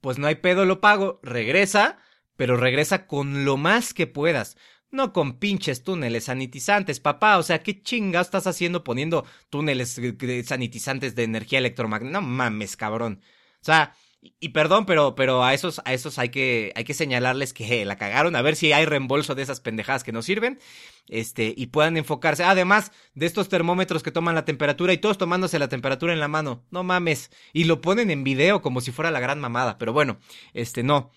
pues 0.02 0.18
no 0.18 0.28
hay 0.28 0.36
pedo, 0.36 0.66
lo 0.66 0.82
pago, 0.82 1.20
regresa, 1.24 1.98
pero 2.36 2.58
regresa 2.58 3.08
con 3.08 3.46
lo 3.46 3.58
más 3.58 3.94
que 3.94 4.08
puedas. 4.08 4.58
No 4.92 5.12
con 5.14 5.40
pinches 5.40 5.84
túneles 5.84 6.26
sanitizantes, 6.26 7.00
papá. 7.00 7.38
O 7.38 7.44
sea, 7.44 7.64
¿qué 7.64 7.82
chinga 7.82 8.22
estás 8.22 8.46
haciendo 8.46 8.84
poniendo 8.84 9.26
túneles 9.50 10.00
sanitizantes 10.46 11.16
de 11.16 11.24
energía 11.24 11.60
electromagnética? 11.60 12.22
No 12.22 12.28
mames, 12.28 12.78
cabrón. 12.78 13.22
O 13.62 13.66
sea, 13.66 13.96
y, 14.40 14.50
perdón, 14.50 14.86
pero, 14.86 15.16
pero 15.16 15.44
a 15.44 15.54
esos, 15.54 15.82
a 15.84 15.94
esos 15.94 16.18
hay 16.18 16.30
que, 16.30 16.72
hay 16.76 16.86
que 16.86 16.94
señalarles 16.94 17.54
que 17.54 17.84
la 17.84 17.98
cagaron, 17.98 18.38
a 18.38 18.42
ver 18.42 18.56
si 18.56 18.72
hay 18.72 18.86
reembolso 18.86 19.36
de 19.36 19.44
esas 19.44 19.60
pendejadas 19.60 20.06
que 20.06 20.14
no 20.14 20.22
sirven, 20.22 20.60
este, 21.10 21.54
y 21.58 21.68
puedan 21.68 21.98
enfocarse. 21.98 22.46
Además 22.46 22.94
de 23.16 23.26
estos 23.26 23.50
termómetros 23.50 24.02
que 24.02 24.12
toman 24.12 24.36
la 24.36 24.46
temperatura 24.46 24.94
y 24.94 24.98
todos 24.98 25.18
tomándose 25.18 25.60
la 25.60 25.68
temperatura 25.68 26.14
en 26.14 26.22
la 26.22 26.30
mano, 26.30 26.64
no 26.72 26.84
mames, 26.84 27.32
y 27.52 27.66
lo 27.66 27.82
ponen 27.82 28.12
en 28.12 28.24
video 28.24 28.62
como 28.62 28.80
si 28.80 28.92
fuera 28.92 29.12
la 29.12 29.20
gran 29.20 29.42
mamada, 29.42 29.78
pero 29.78 29.92
bueno, 29.92 30.20
este, 30.54 30.84
no. 30.84 31.12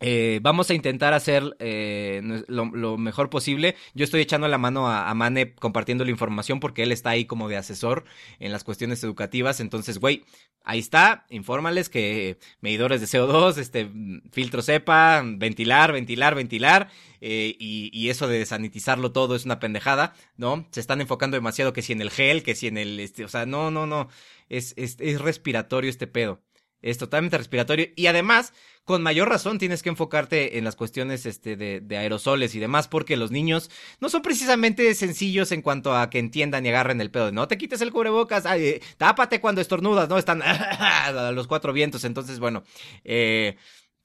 Eh, 0.00 0.40
vamos 0.42 0.68
a 0.70 0.74
intentar 0.74 1.14
hacer 1.14 1.56
eh, 1.60 2.20
lo, 2.48 2.98
mejor 2.98 3.30
posible. 3.30 3.76
Yo 3.94 4.04
estoy 4.04 4.20
echando 4.20 4.48
la 4.48 4.58
mano 4.58 4.88
a, 4.88 5.08
a, 5.08 5.14
Mane 5.14 5.54
compartiendo 5.54 6.04
la 6.04 6.10
información 6.10 6.60
porque 6.60 6.82
él 6.82 6.92
está 6.92 7.10
ahí 7.10 7.26
como 7.26 7.48
de 7.48 7.56
asesor 7.56 8.04
en 8.40 8.52
las 8.52 8.64
cuestiones 8.64 9.02
educativas. 9.04 9.60
Entonces, 9.60 9.98
güey, 9.98 10.24
ahí 10.64 10.80
está. 10.80 11.26
Infórmales 11.30 11.88
que 11.88 12.38
medidores 12.60 13.00
de 13.00 13.06
CO2, 13.06 13.56
este, 13.58 13.88
filtro 14.32 14.62
cepa, 14.62 15.22
ventilar, 15.24 15.92
ventilar, 15.92 16.34
ventilar. 16.34 16.90
Eh, 17.20 17.56
y, 17.58 17.90
y, 17.92 18.10
eso 18.10 18.28
de 18.28 18.44
sanitizarlo 18.44 19.12
todo 19.12 19.34
es 19.34 19.46
una 19.46 19.58
pendejada, 19.58 20.12
¿no? 20.36 20.66
Se 20.72 20.80
están 20.80 21.00
enfocando 21.00 21.36
demasiado 21.36 21.72
que 21.72 21.80
si 21.80 21.92
en 21.92 22.02
el 22.02 22.10
gel, 22.10 22.42
que 22.42 22.54
si 22.54 22.66
en 22.66 22.76
el, 22.76 23.00
este, 23.00 23.24
o 23.24 23.28
sea, 23.28 23.46
no, 23.46 23.70
no, 23.70 23.86
no. 23.86 24.08
Es, 24.50 24.74
es, 24.76 24.96
es 25.00 25.20
respiratorio 25.20 25.88
este 25.88 26.06
pedo 26.06 26.42
es 26.84 26.98
totalmente 26.98 27.38
respiratorio 27.38 27.86
y 27.96 28.06
además, 28.06 28.52
con 28.84 29.02
mayor 29.02 29.28
razón 29.28 29.58
tienes 29.58 29.82
que 29.82 29.88
enfocarte 29.88 30.58
en 30.58 30.64
las 30.64 30.76
cuestiones 30.76 31.26
este, 31.26 31.56
de, 31.56 31.96
aerosoles 31.96 32.54
y 32.54 32.60
demás, 32.60 32.88
porque 32.88 33.16
los 33.16 33.30
niños 33.30 33.70
no 34.00 34.08
son 34.08 34.22
precisamente 34.22 34.94
sencillos 34.94 35.52
en 35.52 35.62
cuanto 35.62 35.96
a 35.96 36.10
que 36.10 36.18
entiendan 36.18 36.66
y 36.66 36.68
agarren 36.68 37.00
el 37.00 37.10
pedo. 37.10 37.32
No 37.32 37.48
te 37.48 37.58
quites 37.58 37.80
el 37.80 37.92
cubrebocas, 37.92 38.44
eh, 38.46 38.82
tápate 38.98 39.40
cuando 39.40 39.60
estornudas, 39.60 40.08
¿no? 40.08 40.18
Están 40.18 40.42
a 40.42 41.32
los 41.32 41.46
cuatro 41.46 41.72
vientos, 41.72 42.04
entonces, 42.04 42.38
bueno, 42.38 42.62
eh, 43.04 43.56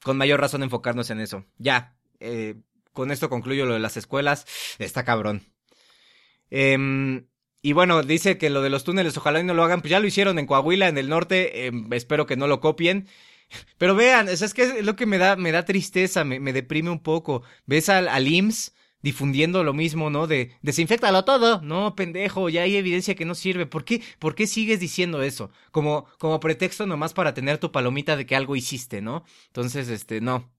con 0.01 0.17
mayor 0.17 0.39
razón 0.39 0.63
enfocarnos 0.63 1.09
en 1.09 1.19
eso. 1.19 1.45
Ya, 1.57 1.95
eh, 2.19 2.55
con 2.93 3.11
esto 3.11 3.29
concluyo 3.29 3.65
lo 3.65 3.73
de 3.73 3.79
las 3.79 3.97
escuelas, 3.97 4.45
está 4.79 5.03
cabrón. 5.03 5.43
Eh, 6.51 7.25
y 7.61 7.73
bueno, 7.73 8.03
dice 8.03 8.37
que 8.37 8.49
lo 8.49 8.61
de 8.61 8.69
los 8.69 8.85
túneles 8.85 9.17
ojalá 9.17 9.41
y 9.41 9.43
no 9.43 9.53
lo 9.53 9.63
hagan, 9.63 9.81
pues 9.81 9.91
ya 9.91 9.99
lo 9.99 10.07
hicieron 10.07 10.39
en 10.39 10.45
Coahuila, 10.45 10.87
en 10.87 10.97
el 10.97 11.09
norte, 11.09 11.67
em, 11.67 11.91
espero 11.91 12.25
que 12.25 12.37
no 12.37 12.47
lo 12.47 12.61
copien. 12.61 13.07
Pero 13.77 13.95
vean, 13.95 14.29
es 14.29 14.53
que 14.53 14.63
es 14.63 14.85
lo 14.85 14.95
que 14.95 15.05
me 15.05 15.17
da, 15.17 15.35
me 15.35 15.51
da 15.51 15.65
tristeza, 15.65 16.23
me, 16.23 16.39
me 16.39 16.53
deprime 16.53 16.89
un 16.89 17.01
poco. 17.01 17.43
Ves 17.65 17.89
al, 17.89 18.07
al 18.07 18.27
difundiendo 19.01 19.63
lo 19.63 19.73
mismo, 19.73 20.09
¿no? 20.09 20.27
De 20.27 20.51
desinfectalo 20.61 21.23
todo. 21.25 21.61
No, 21.61 21.95
pendejo, 21.95 22.49
ya 22.49 22.63
hay 22.63 22.75
evidencia 22.75 23.15
que 23.15 23.25
no 23.25 23.35
sirve. 23.35 23.65
¿Por 23.65 23.85
qué, 23.85 24.01
por 24.19 24.35
qué 24.35 24.47
sigues 24.47 24.79
diciendo 24.79 25.21
eso? 25.23 25.51
Como, 25.71 26.05
como 26.19 26.39
pretexto 26.39 26.85
nomás 26.85 27.13
para 27.13 27.33
tener 27.33 27.57
tu 27.57 27.71
palomita 27.71 28.15
de 28.17 28.25
que 28.25 28.35
algo 28.35 28.55
hiciste, 28.55 29.01
¿no? 29.01 29.23
Entonces, 29.47 29.89
este, 29.89 30.21
no. 30.21 30.51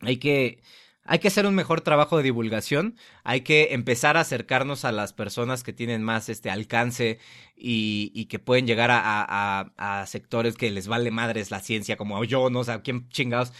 Hay 0.00 0.18
que, 0.18 0.62
hay 1.10 1.18
que 1.18 1.26
hacer 1.26 1.44
un 1.44 1.56
mejor 1.56 1.80
trabajo 1.80 2.16
de 2.16 2.22
divulgación, 2.22 2.94
hay 3.24 3.40
que 3.40 3.74
empezar 3.74 4.16
a 4.16 4.20
acercarnos 4.20 4.84
a 4.84 4.92
las 4.92 5.12
personas 5.12 5.64
que 5.64 5.72
tienen 5.72 6.04
más 6.04 6.28
este 6.28 6.50
alcance 6.50 7.18
y, 7.56 8.12
y 8.14 8.26
que 8.26 8.38
pueden 8.38 8.64
llegar 8.64 8.90
a, 8.92 10.04
sectores 10.06 10.54
que 10.54 10.70
les 10.70 10.86
vale 10.86 11.10
madres 11.10 11.50
la 11.50 11.58
ciencia, 11.58 11.96
como 11.96 12.22
yo, 12.22 12.48
¿no? 12.48 12.60
O 12.60 12.64
sea, 12.64 12.82
¿quién 12.82 13.08
chingados 13.08 13.52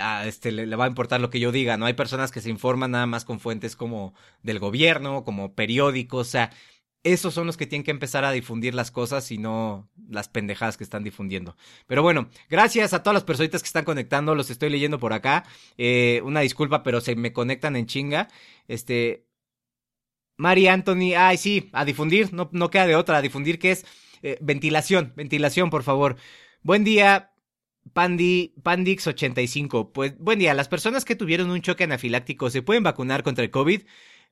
a 0.00 0.28
este, 0.28 0.52
le, 0.52 0.64
le, 0.64 0.76
va 0.76 0.84
a 0.84 0.88
importar 0.88 1.20
lo 1.20 1.28
que 1.28 1.40
yo 1.40 1.50
diga? 1.50 1.76
¿No? 1.76 1.86
Hay 1.86 1.94
personas 1.94 2.30
que 2.30 2.40
se 2.40 2.50
informan 2.50 2.92
nada 2.92 3.06
más 3.06 3.24
con 3.24 3.40
fuentes 3.40 3.74
como 3.74 4.14
del 4.44 4.60
gobierno, 4.60 5.24
como 5.24 5.56
periódicos, 5.56 6.28
o 6.28 6.30
sea, 6.30 6.52
esos 7.04 7.34
son 7.34 7.46
los 7.46 7.56
que 7.56 7.66
tienen 7.66 7.84
que 7.84 7.90
empezar 7.90 8.24
a 8.24 8.30
difundir 8.30 8.74
las 8.74 8.90
cosas 8.90 9.30
y 9.32 9.38
no 9.38 9.88
las 10.08 10.28
pendejadas 10.28 10.76
que 10.76 10.84
están 10.84 11.02
difundiendo. 11.02 11.56
Pero 11.86 12.02
bueno, 12.02 12.28
gracias 12.48 12.92
a 12.94 13.02
todas 13.02 13.14
las 13.14 13.24
personitas 13.24 13.62
que 13.62 13.66
están 13.66 13.84
conectando, 13.84 14.34
los 14.34 14.50
estoy 14.50 14.70
leyendo 14.70 14.98
por 14.98 15.12
acá. 15.12 15.44
Eh, 15.78 16.20
una 16.24 16.40
disculpa, 16.40 16.82
pero 16.82 17.00
se 17.00 17.16
me 17.16 17.32
conectan 17.32 17.76
en 17.76 17.86
chinga. 17.86 18.28
Este. 18.68 19.26
Mari 20.36 20.66
Anthony, 20.66 21.14
ay, 21.16 21.36
sí, 21.36 21.70
a 21.72 21.84
difundir, 21.84 22.32
no, 22.32 22.48
no 22.52 22.70
queda 22.70 22.86
de 22.86 22.96
otra, 22.96 23.18
a 23.18 23.22
difundir 23.22 23.58
que 23.58 23.70
es 23.72 23.84
eh, 24.22 24.38
ventilación, 24.40 25.12
ventilación, 25.16 25.70
por 25.70 25.82
favor. 25.82 26.16
Buen 26.62 26.84
día, 26.84 27.32
Pandi, 27.92 28.54
Pandix85. 28.62 29.92
Pues, 29.92 30.16
buen 30.18 30.38
día, 30.38 30.54
las 30.54 30.68
personas 30.68 31.04
que 31.04 31.16
tuvieron 31.16 31.50
un 31.50 31.60
choque 31.60 31.84
anafiláctico 31.84 32.50
se 32.50 32.62
pueden 32.62 32.82
vacunar 32.82 33.22
contra 33.22 33.44
el 33.44 33.50
COVID. 33.50 33.82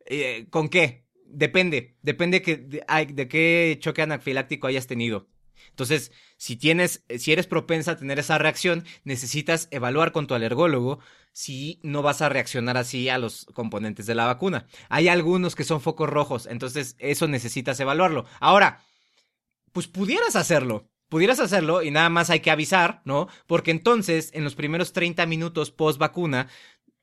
Eh, 0.07 0.47
¿Con 0.51 0.69
qué? 0.69 1.05
Depende, 1.33 1.97
depende 2.03 2.43
que, 2.43 2.57
de, 2.57 3.29
qué 3.29 3.77
choque 3.81 4.03
anafiláctico 4.03 4.67
hayas 4.67 4.87
tenido. 4.87 5.29
Entonces, 5.69 6.11
si 6.37 6.57
tienes, 6.57 7.05
si 7.19 7.33
eres 7.33 7.47
propensa 7.47 7.93
a 7.93 7.97
tener 7.97 8.19
esa 8.19 8.39
reacción, 8.39 8.85
necesitas 9.05 9.69
evaluar 9.71 10.13
con 10.13 10.27
tu 10.27 10.35
alergólogo 10.35 10.99
si 11.33 11.79
no 11.83 12.03
vas 12.03 12.23
a 12.23 12.29
reaccionar 12.29 12.77
así 12.77 13.09
a 13.09 13.19
los 13.19 13.47
componentes 13.55 14.07
de 14.07 14.15
la 14.15 14.27
vacuna. 14.27 14.67
Hay 14.89 15.09
algunos 15.09 15.55
que 15.55 15.65
son 15.65 15.81
focos 15.81 16.09
rojos, 16.09 16.47
entonces 16.47 16.97
eso 16.99 17.29
necesitas 17.29 17.79
evaluarlo. 17.79 18.25
Ahora, 18.41 18.85
pues 19.73 19.87
pudieras 19.87 20.37
hacerlo. 20.37 20.91
Pudieras 21.09 21.41
hacerlo 21.41 21.83
y 21.83 21.91
nada 21.91 22.09
más 22.09 22.31
hay 22.31 22.39
que 22.39 22.53
avisar, 22.53 23.03
¿no? 23.05 23.27
Porque 23.49 23.73
entonces, 23.73 24.31
en 24.33 24.45
los 24.45 24.55
primeros 24.55 24.93
30 24.93 25.27
minutos 25.27 25.73
post 25.73 25.99
vacuna, 25.99 26.47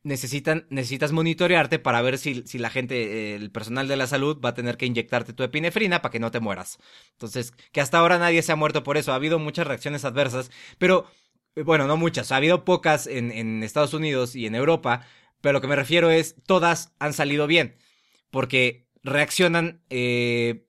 necesitan, 0.08 0.65
necesitas 0.70 1.12
monitorearte 1.12 1.80
para 1.80 2.02
ver 2.02 2.17
si, 2.17 2.43
si 2.48 2.58
la 2.58 2.70
gente, 2.70 3.36
el 3.36 3.52
personal 3.52 3.88
de 3.88 3.98
la 3.98 4.08
salud 4.08 4.39
va 4.43 4.50
a 4.50 4.54
tener 4.54 4.78
que 4.78 4.86
inyectarte 4.86 5.34
tu 5.34 5.43
epinefrina 5.43 6.02
para 6.02 6.12
que 6.12 6.20
no 6.20 6.32
te 6.32 6.39
mueras. 6.39 6.78
Entonces, 7.12 7.52
que 7.72 7.82
hasta 7.82 8.00
ahora 8.00 8.17
nadie 8.17 8.41
se 8.41 8.54
ha 8.54 8.56
muerto 8.56 8.84
por 8.84 8.98
eso. 8.98 9.12
Ha 9.12 9.15
habido 9.15 9.38
muchas 9.38 9.67
reacciones 9.67 10.06
adversas, 10.06 10.50
pero, 10.78 11.06
eh, 11.56 11.63
bueno, 11.63 11.88
no 11.88 11.98
muchas. 11.98 12.32
Ha 12.32 12.38
habido 12.38 12.63
pocas 12.63 13.06
en, 13.06 13.63
Estados 13.63 13.93
Unidos 13.93 14.36
y 14.36 14.46
en 14.46 14.56
Europa, 14.56 15.06
pero 15.41 15.54
lo 15.54 15.62
que 15.62 15.67
me 15.67 15.76
refiero 15.76 16.10
es, 16.10 16.36
todas 16.46 16.93
han 17.00 17.13
salido 17.13 17.46
bien, 17.46 17.76
porque 18.32 18.88
reaccionan 19.04 19.84
eh, 19.89 20.67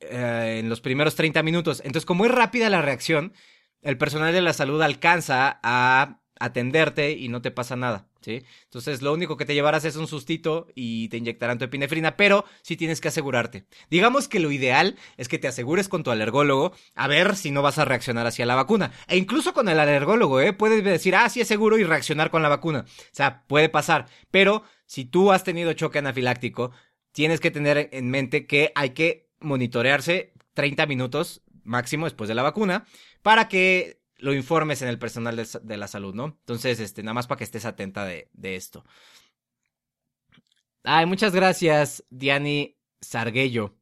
eh, 0.00 0.56
en 0.60 0.68
los 0.70 0.80
primeros 0.80 1.14
30 1.14 1.42
minutos. 1.42 1.80
Entonces, 1.84 2.06
como 2.06 2.24
es 2.24 2.30
rápida 2.30 2.70
la 2.70 2.82
reacción, 2.82 3.34
el 3.82 3.98
personal 3.98 4.32
de 4.32 4.40
la 4.40 4.54
salud 4.54 4.80
alcanza 4.80 5.60
a 5.62 6.20
atenderte 6.40 7.12
y 7.12 7.28
no 7.28 7.42
te 7.42 7.50
pasa 7.50 7.76
nada. 7.76 8.07
¿Sí? 8.20 8.44
Entonces, 8.64 9.02
lo 9.02 9.12
único 9.12 9.36
que 9.36 9.44
te 9.44 9.54
llevarás 9.54 9.84
es 9.84 9.96
un 9.96 10.06
sustito 10.06 10.66
y 10.74 11.08
te 11.08 11.16
inyectarán 11.16 11.58
tu 11.58 11.64
epinefrina, 11.64 12.16
pero 12.16 12.44
sí 12.62 12.76
tienes 12.76 13.00
que 13.00 13.08
asegurarte. 13.08 13.64
Digamos 13.90 14.28
que 14.28 14.40
lo 14.40 14.50
ideal 14.50 14.96
es 15.16 15.28
que 15.28 15.38
te 15.38 15.48
asegures 15.48 15.88
con 15.88 16.02
tu 16.02 16.10
alergólogo 16.10 16.72
a 16.94 17.08
ver 17.08 17.36
si 17.36 17.50
no 17.50 17.62
vas 17.62 17.78
a 17.78 17.84
reaccionar 17.84 18.26
hacia 18.26 18.46
la 18.46 18.54
vacuna. 18.54 18.92
E 19.06 19.16
incluso 19.16 19.52
con 19.52 19.68
el 19.68 19.78
alergólogo, 19.78 20.40
¿eh? 20.40 20.52
Puedes 20.52 20.84
decir, 20.84 21.14
ah, 21.16 21.28
sí 21.28 21.40
es 21.40 21.48
seguro 21.48 21.78
y 21.78 21.84
reaccionar 21.84 22.30
con 22.30 22.42
la 22.42 22.48
vacuna. 22.48 22.84
O 22.86 23.08
sea, 23.12 23.44
puede 23.46 23.68
pasar. 23.68 24.06
Pero 24.30 24.62
si 24.86 25.04
tú 25.04 25.32
has 25.32 25.44
tenido 25.44 25.72
choque 25.72 25.98
anafiláctico, 25.98 26.72
tienes 27.12 27.40
que 27.40 27.50
tener 27.50 27.88
en 27.92 28.10
mente 28.10 28.46
que 28.46 28.72
hay 28.74 28.90
que 28.90 29.28
monitorearse 29.40 30.32
30 30.54 30.86
minutos 30.86 31.42
máximo 31.64 32.06
después 32.06 32.28
de 32.28 32.34
la 32.34 32.42
vacuna 32.42 32.86
para 33.22 33.48
que 33.48 34.00
lo 34.18 34.34
informes 34.34 34.82
en 34.82 34.88
el 34.88 34.98
personal 34.98 35.36
de, 35.36 35.76
la 35.76 35.88
salud, 35.88 36.14
¿no? 36.14 36.26
Entonces, 36.26 36.80
este, 36.80 37.02
nada 37.02 37.14
más 37.14 37.26
para 37.26 37.38
que 37.38 37.44
estés 37.44 37.64
atenta 37.64 38.04
de, 38.04 38.28
de 38.32 38.56
esto. 38.56 38.84
Ay, 40.84 41.06
muchas 41.06 41.34
gracias, 41.34 42.04
Diani 42.10 42.76
Sarguello. 43.00 43.76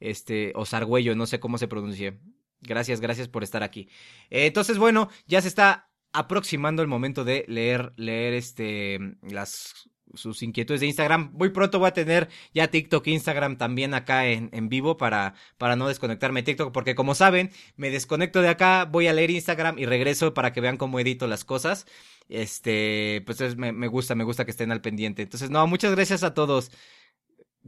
Este, 0.00 0.52
o 0.54 0.66
Sargüello, 0.66 1.14
no 1.14 1.26
sé 1.26 1.40
cómo 1.40 1.58
se 1.58 1.68
pronuncie. 1.68 2.20
Gracias, 2.60 3.00
gracias 3.00 3.28
por 3.28 3.42
estar 3.42 3.62
aquí. 3.62 3.88
Eh, 4.30 4.46
entonces, 4.46 4.78
bueno, 4.78 5.08
ya 5.26 5.40
se 5.40 5.48
está 5.48 5.90
aproximando 6.12 6.82
el 6.82 6.88
momento 6.88 7.24
de 7.24 7.44
leer, 7.48 7.92
leer 7.96 8.34
este, 8.34 8.98
las 9.22 9.90
sus 10.16 10.42
inquietudes 10.42 10.80
de 10.80 10.86
Instagram. 10.86 11.30
Muy 11.32 11.50
pronto 11.50 11.78
voy 11.78 11.88
a 11.88 11.92
tener 11.92 12.28
ya 12.52 12.68
TikTok, 12.68 13.06
Instagram 13.06 13.56
también 13.56 13.94
acá 13.94 14.26
en, 14.26 14.50
en 14.52 14.68
vivo 14.68 14.96
para, 14.96 15.34
para 15.58 15.76
no 15.76 15.88
desconectarme 15.88 16.40
de 16.40 16.46
TikTok, 16.46 16.72
porque 16.72 16.94
como 16.94 17.14
saben, 17.14 17.50
me 17.76 17.90
desconecto 17.90 18.42
de 18.42 18.48
acá, 18.48 18.84
voy 18.84 19.06
a 19.06 19.12
leer 19.12 19.30
Instagram 19.30 19.78
y 19.78 19.86
regreso 19.86 20.34
para 20.34 20.52
que 20.52 20.60
vean 20.60 20.76
cómo 20.76 21.00
edito 21.00 21.26
las 21.26 21.44
cosas. 21.44 21.86
Este, 22.28 23.22
pues 23.26 23.56
me, 23.56 23.72
me 23.72 23.88
gusta, 23.88 24.14
me 24.14 24.24
gusta 24.24 24.44
que 24.44 24.50
estén 24.50 24.72
al 24.72 24.80
pendiente. 24.80 25.22
Entonces, 25.22 25.50
no, 25.50 25.66
muchas 25.66 25.94
gracias 25.94 26.22
a 26.22 26.34
todos. 26.34 26.70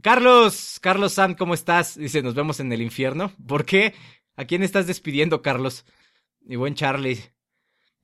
Carlos, 0.01 0.79
Carlos 0.81 1.13
Sam, 1.13 1.35
¿cómo 1.35 1.53
estás? 1.53 1.97
Dice, 1.97 2.21
nos 2.21 2.35
vemos 2.35 2.59
en 2.59 2.71
el 2.71 2.81
infierno. 2.81 3.31
¿Por 3.47 3.65
qué? 3.65 3.93
¿A 4.35 4.45
quién 4.45 4.63
estás 4.63 4.85
despidiendo, 4.87 5.41
Carlos? 5.41 5.85
Mi 6.41 6.55
buen 6.55 6.75
Charlie. 6.75 7.36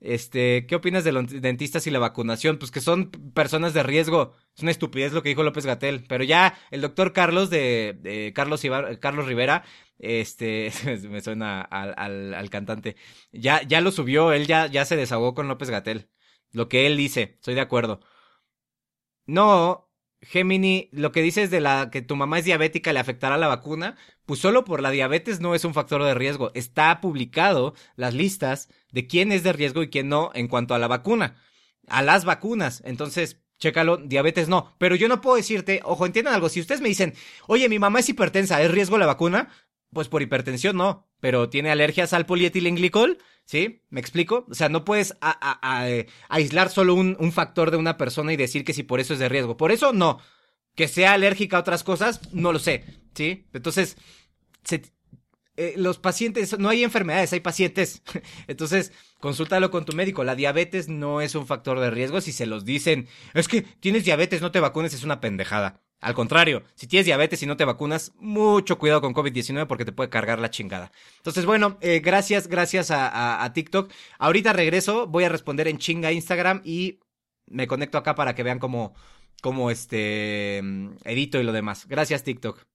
Este, 0.04 0.66
¿qué 0.68 0.76
opinas 0.76 1.06
de 1.06 1.14
los 1.14 1.30
dentistas 1.42 1.88
y 1.88 1.92
la 1.92 1.98
vacunación? 1.98 2.58
Pues 2.58 2.72
que 2.72 2.82
son 2.82 3.10
personas 3.34 3.74
de 3.74 3.84
riesgo. 3.84 4.36
Es 4.54 4.62
una 4.62 4.72
estupidez 4.72 5.14
lo 5.14 5.24
que 5.24 5.30
dijo 5.30 5.44
López 5.44 5.66
Gatel. 5.66 6.04
Pero 6.10 6.26
ya 6.26 6.58
el 6.72 6.82
doctor 6.82 7.14
Carlos 7.14 7.50
de, 7.50 8.34
Carlos, 8.36 8.62
Carlos 9.00 9.28
Rivera, 9.28 9.64
este, 10.00 10.72
me 11.10 11.22
suena 11.22 11.62
al, 11.62 12.34
al, 12.34 12.50
cantante, 12.50 12.98
ya, 13.32 13.62
ya 13.64 13.80
lo 13.82 13.92
subió, 13.92 14.34
él 14.34 14.46
ya, 14.46 14.68
ya 14.68 14.84
se 14.86 14.98
desahogó 14.98 15.34
con 15.34 15.48
López 15.48 15.70
Gatel. 15.70 16.10
Lo 16.52 16.68
que 16.70 16.86
él 16.86 16.98
dice, 16.98 17.36
estoy 17.40 17.56
de 17.56 17.62
acuerdo. 17.62 18.02
No, 19.26 19.83
Gemini, 20.24 20.90
lo 20.92 21.12
que 21.12 21.22
dices 21.22 21.52
de 21.52 21.60
la 21.60 21.90
que 21.92 22.02
tu 22.02 22.16
mamá 22.16 22.40
es 22.40 22.46
diabética 22.46 22.94
le 22.94 23.00
afectará 23.00 23.38
la 23.38 23.48
vacuna, 23.48 23.96
pues 24.26 24.40
solo 24.40 24.64
por 24.64 24.82
la 24.82 24.92
diabetes 24.92 25.40
no 25.40 25.56
es 25.56 25.66
un 25.66 25.74
factor 25.74 26.04
de 26.04 26.14
riesgo. 26.14 26.52
Está 26.54 27.02
publicado 27.02 27.74
las 27.96 28.14
listas 28.14 28.70
de 28.92 29.08
quién 29.08 29.32
es 29.32 29.44
de 29.44 29.54
riesgo 29.54 29.84
y 29.84 29.90
quién 29.90 30.10
no 30.10 30.32
en 30.34 30.48
cuanto 30.48 30.74
a 30.74 30.80
la 30.80 30.88
vacuna, 30.88 31.36
a 31.88 32.02
las 32.02 32.26
vacunas. 32.26 32.82
Entonces, 32.86 33.42
chécalo, 33.60 33.98
diabetes 33.98 34.50
no. 34.50 34.74
Pero 34.78 34.96
yo 34.96 35.08
no 35.08 35.22
puedo 35.22 35.36
decirte, 35.36 35.82
ojo, 35.84 36.06
entiendan 36.06 36.34
algo, 36.34 36.50
si 36.50 36.60
ustedes 36.60 36.82
me 36.82 36.90
dicen, 36.90 37.14
oye, 37.48 37.70
mi 37.70 37.80
mamá 37.80 38.00
es 38.00 38.10
hipertensa, 38.10 38.62
¿es 38.62 38.72
riesgo 38.72 38.98
la 38.98 39.06
vacuna? 39.06 39.50
pues 39.94 40.10
por 40.10 40.22
hipertensión 40.22 40.76
no, 40.76 41.08
pero 41.20 41.50
tiene 41.50 41.72
alergias 41.72 42.14
al 42.14 42.26
polietilenglicol, 42.26 43.20
¿sí? 43.46 43.82
¿Me 43.90 44.00
explico? 44.00 44.46
O 44.50 44.54
sea, 44.54 44.70
no 44.70 44.86
puedes 44.86 45.16
eh, 45.84 46.08
aislar 46.30 46.70
solo 46.70 46.96
un, 46.96 47.16
un 47.20 47.32
factor 47.32 47.72
de 47.72 47.78
una 47.78 47.98
persona 47.98 48.34
y 48.34 48.38
decir 48.38 48.64
que 48.64 48.74
si 48.74 48.84
por 48.84 49.00
eso 49.00 49.14
es 49.14 49.20
de 49.20 49.30
riesgo. 49.30 49.58
Por 49.58 49.72
eso 49.72 49.94
no. 49.94 50.20
Que 50.76 50.88
sea 50.88 51.14
alérgica 51.14 51.58
a 51.58 51.62
otras 51.62 51.84
cosas, 51.84 52.22
no 52.34 52.52
lo 52.52 52.60
sé, 52.60 52.84
¿sí? 53.14 53.46
Entonces, 53.54 53.96
eh, 55.56 55.76
los 55.78 56.00
pacientes, 56.00 56.58
no 56.58 56.70
hay 56.70 56.84
enfermedades, 56.84 57.32
hay 57.34 57.40
pacientes. 57.40 58.02
Entonces, 58.48 58.92
consúltalo 59.20 59.70
con 59.70 59.86
tu 59.86 59.94
médico. 59.94 60.24
La 60.24 60.36
diabetes 60.36 60.90
no 60.90 61.22
es 61.22 61.36
un 61.36 61.46
factor 61.46 61.80
de 61.80 61.92
riesgo. 61.92 62.22
Si 62.22 62.32
se 62.32 62.48
los 62.48 62.66
dicen, 62.66 63.08
es 63.34 63.48
que 63.48 63.62
tienes 63.62 64.06
diabetes, 64.06 64.42
no 64.42 64.52
te 64.52 64.60
vacunes, 64.60 64.94
es 64.94 65.04
una 65.04 65.22
pendejada. 65.22 65.83
Al 66.04 66.14
contrario, 66.14 66.64
si 66.76 66.86
tienes 66.86 67.06
diabetes 67.06 67.42
y 67.42 67.46
no 67.46 67.56
te 67.56 67.64
vacunas, 67.64 68.12
mucho 68.20 68.78
cuidado 68.78 69.00
con 69.00 69.14
COVID-19 69.14 69.68
porque 69.68 69.86
te 69.86 69.94
puede 69.94 70.10
cargar 70.10 70.38
la 70.38 70.50
chingada. 70.50 70.92
Entonces, 71.18 71.46
bueno, 71.46 71.78
eh, 71.80 72.02
gracias, 72.04 72.48
gracias 72.48 72.92
a, 72.92 73.50
TikTok. 73.54 73.90
Ahorita 74.20 74.52
regreso, 74.52 75.08
voy 75.08 75.24
a 75.24 75.30
responder 75.30 75.70
en 75.70 75.78
chinga 75.78 76.12
Instagram 76.12 76.62
y 76.66 77.00
me 77.48 77.68
conecto 77.68 77.98
acá 77.98 78.16
para 78.16 78.36
que 78.36 78.44
vean 78.44 78.60
cómo, 78.60 78.94
cómo 79.42 79.72
este, 79.72 80.58
edito 81.06 81.40
y 81.40 81.44
lo 81.44 81.54
demás. 81.54 81.88
Gracias, 81.88 82.24
TikTok. 82.24 82.66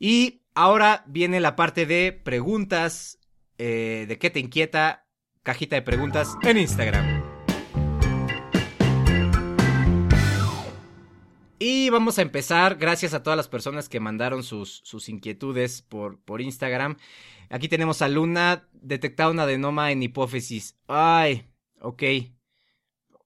Y 0.00 0.42
ahora 0.54 1.04
viene 1.06 1.38
la 1.38 1.54
parte 1.54 1.86
de 1.86 2.12
preguntas, 2.12 3.20
eh, 3.58 4.06
de 4.08 4.18
qué 4.18 4.30
te 4.30 4.40
inquieta, 4.40 5.06
cajita 5.44 5.76
de 5.76 5.82
preguntas 5.82 6.36
en 6.42 6.58
Instagram. 6.58 7.17
Y 11.58 11.90
vamos 11.90 12.18
a 12.18 12.22
empezar, 12.22 12.76
gracias 12.76 13.14
a 13.14 13.22
todas 13.22 13.36
las 13.36 13.48
personas 13.48 13.88
que 13.88 13.98
mandaron 13.98 14.44
sus, 14.44 14.80
sus 14.84 15.08
inquietudes 15.08 15.82
por, 15.82 16.20
por 16.20 16.40
Instagram. 16.40 16.96
Aquí 17.50 17.68
tenemos 17.68 18.00
a 18.00 18.08
Luna, 18.08 18.68
detectada 18.72 19.30
un 19.30 19.40
adenoma 19.40 19.90
en 19.90 20.02
hipófisis. 20.02 20.78
Ay, 20.86 21.50
ok. 21.80 22.02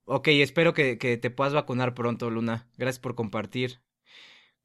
Ok, 0.04 0.28
espero 0.28 0.72
que, 0.72 0.96
que 0.96 1.18
te 1.18 1.30
puedas 1.30 1.52
vacunar 1.52 1.94
pronto, 1.94 2.30
Luna. 2.30 2.68
Gracias 2.78 3.00
por 3.00 3.14
compartir. 3.14 3.80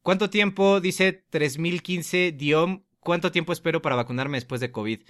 ¿Cuánto 0.01 0.29
tiempo, 0.29 0.79
dice 0.79 1.11
3015 1.29 2.31
Diom, 2.31 2.83
cuánto 3.01 3.33
tiempo 3.33 3.51
espero 3.51 3.81
para 3.81 3.97
vacunarme 3.97 4.37
después 4.37 4.61
de 4.61 4.71
COVID? 4.71 5.01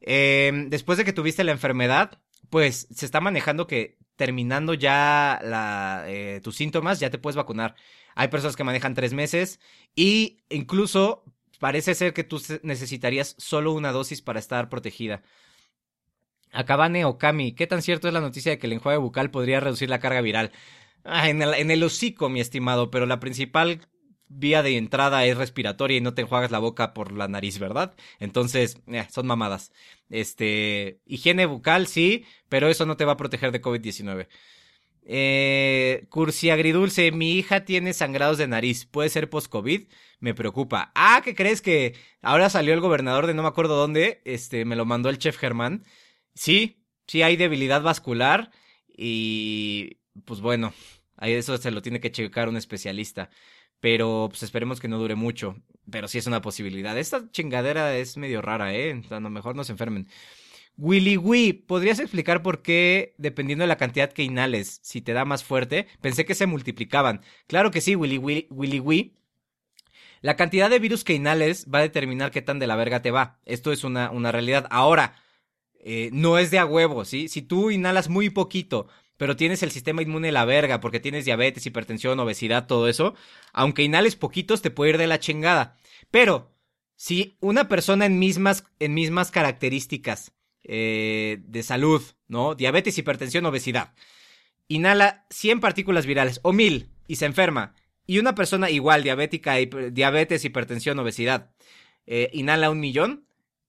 Em, 0.00 0.68
después 0.68 0.98
de 0.98 1.06
que 1.06 1.14
tuviste 1.14 1.44
la 1.44 1.52
enfermedad, 1.52 2.20
pues 2.50 2.86
se 2.90 3.06
está 3.06 3.20
manejando 3.22 3.66
que 3.66 3.96
terminando 4.16 4.74
ya 4.74 5.40
la, 5.42 6.04
eh, 6.06 6.40
tus 6.42 6.56
síntomas, 6.56 7.00
ya 7.00 7.10
te 7.10 7.18
puedes 7.18 7.36
vacunar. 7.36 7.74
Hay 8.14 8.28
personas 8.28 8.56
que 8.56 8.64
manejan 8.64 8.94
tres 8.94 9.14
meses 9.14 9.60
y 9.94 10.40
incluso 10.50 11.24
parece 11.58 11.94
ser 11.94 12.12
que 12.12 12.24
tú 12.24 12.40
necesitarías 12.62 13.34
solo 13.38 13.72
una 13.72 13.92
dosis 13.92 14.22
para 14.22 14.38
estar 14.38 14.68
protegida. 14.68 15.22
Akabane 16.52 17.04
Okami, 17.04 17.52
¿qué 17.52 17.66
tan 17.66 17.80
cierto 17.80 18.08
es 18.08 18.14
la 18.14 18.20
noticia 18.20 18.52
de 18.52 18.58
que 18.58 18.66
el 18.66 18.74
enjuague 18.74 18.98
bucal 18.98 19.30
podría 19.30 19.60
reducir 19.60 19.88
la 19.88 20.00
carga 20.00 20.20
viral? 20.20 20.52
En 21.04 21.70
el 21.70 21.82
hocico, 21.82 22.28
mi 22.28 22.40
estimado, 22.40 22.90
pero 22.90 23.06
la 23.06 23.18
principal 23.18 23.80
vía 24.38 24.62
de 24.62 24.76
entrada 24.76 25.24
es 25.24 25.36
respiratoria 25.36 25.98
y 25.98 26.00
no 26.00 26.14
te 26.14 26.22
enjuagas 26.22 26.50
la 26.50 26.58
boca 26.58 26.94
por 26.94 27.12
la 27.12 27.28
nariz, 27.28 27.58
¿verdad? 27.58 27.94
Entonces, 28.18 28.78
eh, 28.86 29.06
son 29.10 29.26
mamadas. 29.26 29.72
Este, 30.10 31.00
higiene 31.06 31.46
bucal, 31.46 31.86
sí, 31.86 32.24
pero 32.48 32.68
eso 32.68 32.86
no 32.86 32.96
te 32.96 33.04
va 33.04 33.12
a 33.12 33.16
proteger 33.16 33.52
de 33.52 33.62
COVID-19. 33.62 34.28
Eh, 35.04 36.06
cursi 36.10 36.50
agridulce, 36.50 37.10
mi 37.10 37.32
hija 37.32 37.64
tiene 37.64 37.92
sangrados 37.92 38.38
de 38.38 38.46
nariz, 38.46 38.86
¿puede 38.86 39.08
ser 39.08 39.28
post-COVID? 39.28 39.88
Me 40.20 40.34
preocupa. 40.34 40.92
Ah, 40.94 41.22
¿qué 41.24 41.34
crees 41.34 41.60
que 41.60 41.94
ahora 42.22 42.50
salió 42.50 42.72
el 42.72 42.80
gobernador 42.80 43.26
de 43.26 43.34
no 43.34 43.42
me 43.42 43.48
acuerdo 43.48 43.76
dónde? 43.76 44.22
Este, 44.24 44.64
me 44.64 44.76
lo 44.76 44.84
mandó 44.84 45.08
el 45.08 45.18
chef 45.18 45.36
Germán. 45.38 45.84
Sí, 46.34 46.84
sí 47.06 47.22
hay 47.22 47.36
debilidad 47.36 47.82
vascular 47.82 48.52
y 48.88 49.98
pues 50.24 50.40
bueno, 50.40 50.72
eso 51.20 51.58
se 51.58 51.70
lo 51.72 51.82
tiene 51.82 52.00
que 52.00 52.12
checar 52.12 52.48
un 52.48 52.56
especialista 52.56 53.30
pero 53.82 54.28
pues 54.30 54.44
esperemos 54.44 54.78
que 54.78 54.86
no 54.86 54.96
dure 54.96 55.16
mucho. 55.16 55.56
Pero 55.90 56.06
sí 56.06 56.16
es 56.16 56.28
una 56.28 56.40
posibilidad. 56.40 56.96
Esta 56.96 57.28
chingadera 57.32 57.96
es 57.96 58.16
medio 58.16 58.40
rara, 58.40 58.72
¿eh? 58.72 59.02
A 59.10 59.18
lo 59.18 59.28
mejor 59.28 59.56
no 59.56 59.64
se 59.64 59.72
enfermen. 59.72 60.06
Willy 60.76 61.16
Wee, 61.16 61.52
¿podrías 61.52 61.98
explicar 61.98 62.44
por 62.44 62.62
qué, 62.62 63.16
dependiendo 63.18 63.64
de 63.64 63.68
la 63.68 63.78
cantidad 63.78 64.12
que 64.12 64.22
inhales, 64.22 64.78
si 64.84 65.00
te 65.00 65.12
da 65.12 65.24
más 65.24 65.42
fuerte? 65.42 65.88
Pensé 66.00 66.24
que 66.24 66.36
se 66.36 66.46
multiplicaban. 66.46 67.22
Claro 67.48 67.72
que 67.72 67.80
sí, 67.80 67.96
Willy 67.96 68.18
Wee. 68.18 68.46
Willy 68.50 68.78
Wee. 68.78 69.16
La 70.20 70.36
cantidad 70.36 70.70
de 70.70 70.78
virus 70.78 71.02
que 71.02 71.14
inhales 71.14 71.66
va 71.68 71.80
a 71.80 71.82
determinar 71.82 72.30
qué 72.30 72.40
tan 72.40 72.60
de 72.60 72.68
la 72.68 72.76
verga 72.76 73.02
te 73.02 73.10
va. 73.10 73.40
Esto 73.46 73.72
es 73.72 73.82
una, 73.82 74.12
una 74.12 74.30
realidad. 74.30 74.68
Ahora, 74.70 75.16
eh, 75.80 76.10
no 76.12 76.38
es 76.38 76.52
de 76.52 76.60
a 76.60 76.66
huevo, 76.66 77.04
¿sí? 77.04 77.26
Si 77.26 77.42
tú 77.42 77.72
inhalas 77.72 78.08
muy 78.08 78.30
poquito, 78.30 78.86
pero 79.22 79.36
tienes 79.36 79.62
el 79.62 79.70
sistema 79.70 80.02
inmune 80.02 80.32
la 80.32 80.44
verga 80.44 80.80
porque 80.80 80.98
tienes 80.98 81.24
diabetes, 81.24 81.64
hipertensión, 81.64 82.18
obesidad, 82.18 82.66
todo 82.66 82.88
eso, 82.88 83.14
aunque 83.52 83.84
inhales 83.84 84.16
poquitos 84.16 84.62
te 84.62 84.72
puede 84.72 84.90
ir 84.90 84.98
de 84.98 85.06
la 85.06 85.20
chingada. 85.20 85.76
Pero 86.10 86.50
si 86.96 87.36
una 87.38 87.68
persona 87.68 88.04
en 88.04 88.18
mismas, 88.18 88.64
en 88.80 88.94
mismas 88.94 89.30
características 89.30 90.32
eh, 90.64 91.38
de 91.44 91.62
salud, 91.62 92.02
¿no? 92.26 92.56
Diabetes, 92.56 92.98
hipertensión, 92.98 93.46
obesidad, 93.46 93.94
inhala 94.66 95.24
100 95.30 95.60
partículas 95.60 96.04
virales 96.04 96.40
o 96.42 96.52
1000 96.52 96.90
y 97.06 97.14
se 97.14 97.26
enferma, 97.26 97.76
y 98.08 98.18
una 98.18 98.34
persona 98.34 98.70
igual, 98.70 99.04
diabética, 99.04 99.54
diabetes, 99.92 100.44
hipertensión, 100.44 100.98
obesidad, 100.98 101.52
eh, 102.06 102.28
inhala 102.32 102.70
un 102.70 102.80
millón, 102.80 103.28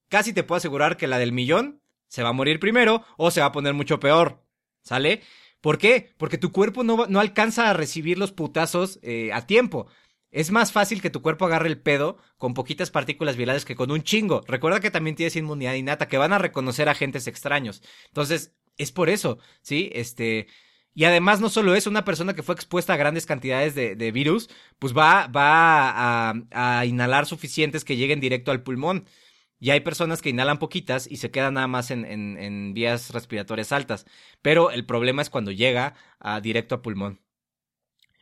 casi 0.10 0.34
te 0.34 0.42
puedo 0.42 0.58
asegurar 0.58 0.98
que 0.98 1.06
la 1.06 1.20
del 1.20 1.32
millón 1.32 1.80
se 2.08 2.24
va 2.24 2.30
a 2.30 2.34
morir 2.34 2.60
primero 2.60 3.06
o 3.18 3.30
se 3.30 3.42
va 3.42 3.46
a 3.46 3.52
poner 3.52 3.76
mucho 3.76 4.00
peor. 4.00 4.42
¿Sale? 4.84 5.22
¿Por 5.64 5.78
qué? 5.78 6.14
Porque 6.18 6.38
tu 6.38 6.52
cuerpo 6.52 6.84
no, 6.84 7.08
no 7.08 7.22
alcanza 7.22 7.70
a 7.70 7.74
recibir 7.74 8.18
los 8.18 8.34
putazos 8.34 9.00
eh, 9.02 9.32
a 9.32 9.48
tiempo. 9.48 9.88
Es 10.30 10.52
más 10.52 10.74
fácil 10.74 11.02
que 11.02 11.10
tu 11.10 11.22
cuerpo 11.22 11.46
agarre 11.46 11.70
el 11.70 11.80
pedo 11.80 12.18
con 12.38 12.54
poquitas 12.54 12.92
partículas 12.92 13.38
virales 13.38 13.64
que 13.64 13.78
con 13.78 13.90
un 13.90 14.04
chingo. 14.04 14.42
Recuerda 14.46 14.82
que 14.82 14.92
también 14.92 15.16
tienes 15.16 15.38
inmunidad 15.38 15.76
innata, 15.76 16.10
que 16.10 16.18
van 16.18 16.34
a 16.34 16.38
reconocer 16.38 16.90
agentes 16.90 17.28
extraños. 17.28 17.82
Entonces, 18.08 18.54
es 18.76 18.92
por 18.92 19.10
eso, 19.10 19.38
¿sí? 19.62 19.90
Este. 19.94 20.48
Y 20.94 21.06
además, 21.06 21.40
no 21.40 21.48
solo 21.48 21.76
es 21.76 21.88
una 21.88 22.04
persona 22.04 22.36
que 22.36 22.44
fue 22.44 22.56
expuesta 22.56 22.92
a 22.92 22.98
grandes 22.98 23.26
cantidades 23.26 23.74
de, 23.74 24.12
virus, 24.12 24.50
pues 24.80 24.94
va, 24.94 25.28
va 25.28 26.34
a, 26.52 26.86
inhalar 26.86 27.26
suficientes 27.26 27.86
que 27.86 27.96
lleguen 27.96 28.20
directo 28.20 28.52
al 28.52 28.64
pulmón. 28.64 29.06
Y 29.64 29.72
hay 29.72 29.80
personas 29.80 30.22
que 30.22 30.28
inhalan 30.28 30.60
poquitas 30.60 31.10
y 31.10 31.16
se 31.16 31.32
quedan 31.32 31.54
nada 31.54 31.68
más 31.68 31.90
en, 31.90 32.04
en, 32.04 32.74
vías 32.74 33.12
respiratorias 33.12 33.72
altas. 33.72 34.06
Pero 34.42 34.72
el 34.72 34.86
problema 34.86 35.22
es 35.22 35.30
cuando 35.30 35.52
llega 35.52 35.96
a, 36.20 36.42
directo 36.42 36.76
a 36.76 36.82
pulmón. 36.82 37.22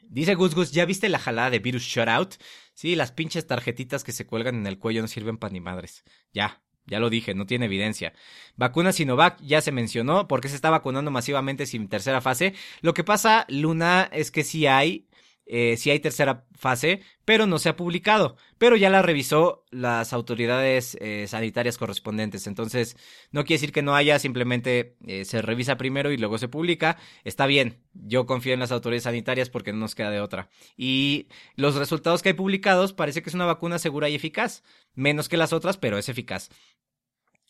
Dice 0.04 0.36
Gus 0.36 0.54
Gus, 0.54 0.71
¿ya 0.71 0.86
viste 0.86 1.10
la 1.10 1.17
jalada 1.17 1.49
de 1.49 1.58
virus 1.58 1.82
shutout? 1.82 2.36
Sí, 2.75 2.93
las 2.95 3.12
pinches 3.12 3.47
tarjetitas 3.47 4.04
que 4.04 4.12
se 4.12 4.27
cuelgan 4.27 4.54
en 4.54 4.67
el 4.67 4.77
cuello 4.77 5.01
no 5.01 5.08
sirven 5.08 5.39
para 5.39 5.51
ni 5.51 5.62
madres. 5.62 6.04
Ya, 6.32 6.62
ya 6.86 6.99
lo 6.99 7.10
dije, 7.10 7.34
no 7.34 7.47
tiene 7.47 7.65
evidencia. 7.65 8.13
Vacuna 8.56 8.91
Sinovac 8.91 9.41
ya 9.41 9.62
se 9.62 9.71
mencionó, 9.71 10.27
porque 10.27 10.47
se 10.47 10.54
está 10.54 10.69
vacunando 10.69 11.10
masivamente 11.10 11.65
sin 11.65 11.89
tercera 11.89 12.21
fase. 12.21 12.54
Lo 12.82 12.93
que 12.93 13.04
pasa, 13.04 13.47
Luna, 13.49 14.08
es 14.13 14.30
que 14.30 14.43
sí 14.43 14.67
hay 14.67 15.08
eh, 15.53 15.75
si 15.75 15.91
hay 15.91 15.99
tercera 15.99 16.45
fase, 16.55 17.01
pero 17.25 17.45
no 17.45 17.59
se 17.59 17.67
ha 17.67 17.75
publicado. 17.75 18.37
Pero 18.57 18.77
ya 18.77 18.89
la 18.89 19.01
revisó 19.01 19.65
las 19.69 20.13
autoridades 20.13 20.97
eh, 21.01 21.25
sanitarias 21.27 21.77
correspondientes. 21.77 22.47
Entonces, 22.47 22.95
no 23.31 23.43
quiere 23.43 23.57
decir 23.57 23.73
que 23.73 23.81
no 23.81 23.93
haya, 23.93 24.17
simplemente 24.17 24.95
eh, 25.05 25.25
se 25.25 25.41
revisa 25.41 25.75
primero 25.75 26.13
y 26.13 26.17
luego 26.17 26.37
se 26.37 26.47
publica. 26.47 26.97
Está 27.25 27.47
bien, 27.47 27.81
yo 27.93 28.25
confío 28.25 28.53
en 28.53 28.61
las 28.61 28.71
autoridades 28.71 29.03
sanitarias 29.03 29.49
porque 29.49 29.73
no 29.73 29.79
nos 29.79 29.93
queda 29.93 30.09
de 30.09 30.21
otra. 30.21 30.47
Y 30.77 31.27
los 31.57 31.75
resultados 31.75 32.21
que 32.21 32.29
hay 32.29 32.35
publicados 32.35 32.93
parece 32.93 33.21
que 33.21 33.29
es 33.29 33.35
una 33.35 33.45
vacuna 33.45 33.77
segura 33.77 34.07
y 34.07 34.15
eficaz. 34.15 34.63
Menos 34.93 35.27
que 35.27 35.35
las 35.35 35.51
otras, 35.51 35.77
pero 35.77 35.97
es 35.97 36.07
eficaz. 36.07 36.49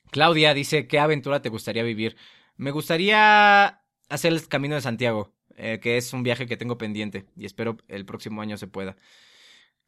Claudia 0.09 0.55
dice, 0.55 0.87
¿qué 0.87 0.97
aventura 0.97 1.43
te 1.43 1.49
gustaría 1.49 1.83
vivir? 1.83 2.17
Me 2.57 2.71
gustaría 2.71 3.83
hacer 4.09 4.33
el 4.33 4.47
Camino 4.47 4.73
de 4.73 4.81
Santiago. 4.81 5.35
Eh, 5.63 5.79
que 5.79 5.95
es 5.95 6.11
un 6.11 6.23
viaje 6.23 6.47
que 6.47 6.57
tengo 6.57 6.79
pendiente 6.79 7.27
y 7.37 7.45
espero 7.45 7.77
el 7.87 8.03
próximo 8.03 8.41
año 8.41 8.57
se 8.57 8.65
pueda. 8.65 8.95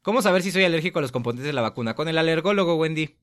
¿Cómo 0.02 0.22
saber 0.22 0.42
si 0.42 0.52
soy 0.52 0.62
alérgico 0.62 1.00
a 1.00 1.02
los 1.02 1.10
componentes 1.10 1.46
de 1.46 1.52
la 1.52 1.62
vacuna? 1.62 1.96
Con 1.96 2.06
el 2.06 2.16
alergólogo, 2.16 2.76
Wendy. 2.76 3.16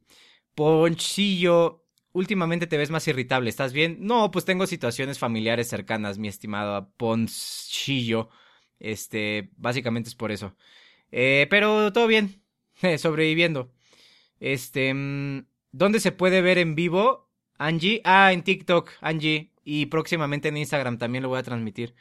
Ponchillo, 0.54 1.86
últimamente 2.12 2.68
te 2.68 2.76
ves 2.76 2.92
más 2.92 3.08
irritable, 3.08 3.50
¿estás 3.50 3.72
bien? 3.72 4.00
No, 4.02 4.32
pues 4.32 4.44
tengo 4.44 4.68
situaciones 4.68 5.18
familiares 5.18 5.70
cercanas, 5.70 6.18
mi 6.18 6.28
estimado 6.28 6.92
Ponchillo. 6.98 8.30
Este, 8.80 9.52
básicamente 9.56 10.10
es 10.10 10.16
por 10.16 10.34
eso. 10.34 10.54
Eh, 11.10 11.48
pero 11.50 11.94
todo 11.94 12.08
bien, 12.08 12.44
sobreviviendo. 12.98 13.72
Este, 14.42 14.94
mm, 14.94 15.46
¿dónde 15.72 16.02
se 16.02 16.12
puede 16.12 16.42
ver 16.42 16.58
en 16.58 16.76
vivo? 16.76 17.30
Angie, 17.58 18.02
ah, 18.04 18.34
en 18.34 18.44
TikTok, 18.44 18.92
Angie, 19.00 19.54
y 19.64 19.86
próximamente 19.86 20.50
en 20.50 20.58
Instagram 20.58 20.98
también 20.98 21.24
lo 21.24 21.30
voy 21.30 21.40
a 21.40 21.44
transmitir. 21.44 21.96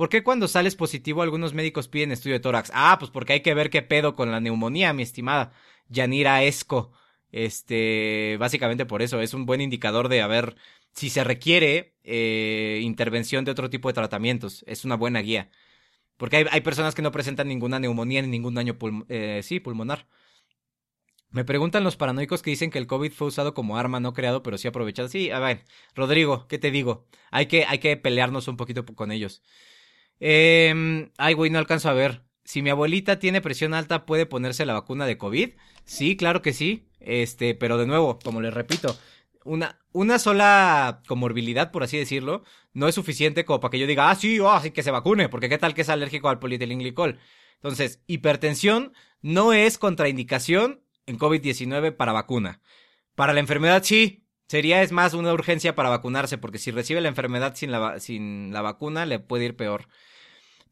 ¿Por 0.00 0.08
qué 0.08 0.24
cuando 0.24 0.48
sales 0.48 0.76
positivo 0.76 1.20
algunos 1.20 1.52
médicos 1.52 1.86
piden 1.86 2.10
estudio 2.10 2.36
de 2.36 2.40
tórax? 2.40 2.70
Ah, 2.72 2.96
pues 2.98 3.10
porque 3.10 3.34
hay 3.34 3.40
que 3.42 3.52
ver 3.52 3.68
qué 3.68 3.82
pedo 3.82 4.14
con 4.16 4.30
la 4.30 4.40
neumonía, 4.40 4.94
mi 4.94 5.02
estimada 5.02 5.52
Yanira 5.90 6.42
Esco. 6.42 6.90
Este, 7.32 8.38
básicamente 8.40 8.86
por 8.86 9.02
eso, 9.02 9.20
es 9.20 9.34
un 9.34 9.44
buen 9.44 9.60
indicador 9.60 10.08
de 10.08 10.22
a 10.22 10.26
ver 10.26 10.56
si 10.94 11.10
se 11.10 11.22
requiere 11.22 11.98
eh, 12.02 12.80
intervención 12.82 13.44
de 13.44 13.50
otro 13.50 13.68
tipo 13.68 13.88
de 13.88 13.92
tratamientos. 13.92 14.64
Es 14.66 14.86
una 14.86 14.96
buena 14.96 15.20
guía. 15.20 15.50
Porque 16.16 16.38
hay, 16.38 16.46
hay 16.50 16.62
personas 16.62 16.94
que 16.94 17.02
no 17.02 17.12
presentan 17.12 17.48
ninguna 17.48 17.78
neumonía 17.78 18.22
ni 18.22 18.28
ningún 18.28 18.54
daño 18.54 18.78
eh, 19.10 19.42
sí, 19.42 19.60
pulmonar. 19.60 20.06
Me 21.28 21.44
preguntan 21.44 21.84
los 21.84 21.96
paranoicos 21.96 22.40
que 22.40 22.48
dicen 22.48 22.70
que 22.70 22.78
el 22.78 22.86
COVID 22.86 23.12
fue 23.12 23.28
usado 23.28 23.52
como 23.52 23.76
arma, 23.76 24.00
no 24.00 24.14
creado, 24.14 24.42
pero 24.42 24.56
sí 24.56 24.66
aprovechado. 24.66 25.10
Sí, 25.10 25.30
a 25.30 25.40
ver, 25.40 25.66
Rodrigo, 25.94 26.48
¿qué 26.48 26.58
te 26.58 26.70
digo? 26.70 27.06
Hay 27.30 27.46
que, 27.48 27.66
hay 27.66 27.80
que 27.80 27.98
pelearnos 27.98 28.48
un 28.48 28.56
poquito 28.56 28.86
con 28.86 29.12
ellos. 29.12 29.42
Eh, 30.20 31.10
ay, 31.16 31.34
güey, 31.34 31.50
no 31.50 31.58
alcanzo 31.58 31.88
a 31.88 31.94
ver. 31.94 32.22
Si 32.44 32.62
mi 32.62 32.70
abuelita 32.70 33.18
tiene 33.18 33.40
presión 33.40 33.74
alta, 33.74 34.06
¿puede 34.06 34.26
ponerse 34.26 34.66
la 34.66 34.74
vacuna 34.74 35.06
de 35.06 35.18
COVID? 35.18 35.50
Sí, 35.84 36.16
claro 36.16 36.42
que 36.42 36.52
sí. 36.52 36.86
Este, 37.00 37.54
pero 37.54 37.78
de 37.78 37.86
nuevo, 37.86 38.18
como 38.18 38.40
les 38.40 38.52
repito, 38.52 38.96
una, 39.44 39.80
una 39.92 40.18
sola 40.18 41.02
comorbilidad, 41.06 41.70
por 41.70 41.82
así 41.82 41.96
decirlo, 41.96 42.44
no 42.72 42.88
es 42.88 42.94
suficiente 42.94 43.44
como 43.44 43.60
para 43.60 43.70
que 43.70 43.78
yo 43.78 43.86
diga, 43.86 44.10
ah, 44.10 44.14
sí, 44.14 44.38
oh, 44.40 44.60
sí 44.60 44.70
que 44.70 44.82
se 44.82 44.90
vacune, 44.90 45.28
porque 45.28 45.48
qué 45.48 45.58
tal 45.58 45.74
que 45.74 45.82
es 45.82 45.88
alérgico 45.88 46.28
al 46.28 46.38
polietilenglicol. 46.38 47.18
Entonces, 47.56 48.02
hipertensión 48.06 48.92
no 49.22 49.52
es 49.52 49.78
contraindicación 49.78 50.82
en 51.06 51.18
COVID-19 51.18 51.96
para 51.96 52.12
vacuna. 52.12 52.60
Para 53.14 53.32
la 53.32 53.40
enfermedad 53.40 53.82
sí, 53.82 54.26
sería 54.48 54.82
es 54.82 54.92
más 54.92 55.14
una 55.14 55.32
urgencia 55.32 55.74
para 55.74 55.88
vacunarse, 55.88 56.38
porque 56.38 56.58
si 56.58 56.70
recibe 56.70 57.00
la 57.00 57.08
enfermedad 57.08 57.54
sin 57.54 57.70
la, 57.72 58.00
sin 58.00 58.52
la 58.52 58.62
vacuna 58.62 59.06
le 59.06 59.18
puede 59.18 59.46
ir 59.46 59.56
peor. 59.56 59.88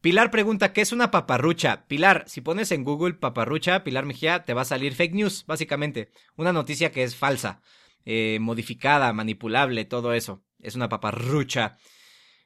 Pilar 0.01 0.31
pregunta, 0.31 0.71
¿qué 0.71 0.79
es 0.79 0.93
una 0.93 1.11
paparrucha? 1.11 1.85
Pilar, 1.87 2.23
si 2.27 2.39
pones 2.39 2.71
en 2.71 2.85
Google 2.85 3.15
paparrucha, 3.15 3.83
Pilar 3.83 4.05
Mejía, 4.05 4.45
te 4.45 4.53
va 4.53 4.61
a 4.61 4.65
salir 4.65 4.93
fake 4.93 5.13
news, 5.13 5.45
básicamente. 5.45 6.09
Una 6.37 6.53
noticia 6.53 6.91
que 6.91 7.03
es 7.03 7.17
falsa, 7.17 7.61
eh, 8.05 8.37
modificada, 8.39 9.11
manipulable, 9.11 9.83
todo 9.83 10.13
eso. 10.13 10.41
Es 10.61 10.75
una 10.75 10.87
paparrucha. 10.87 11.77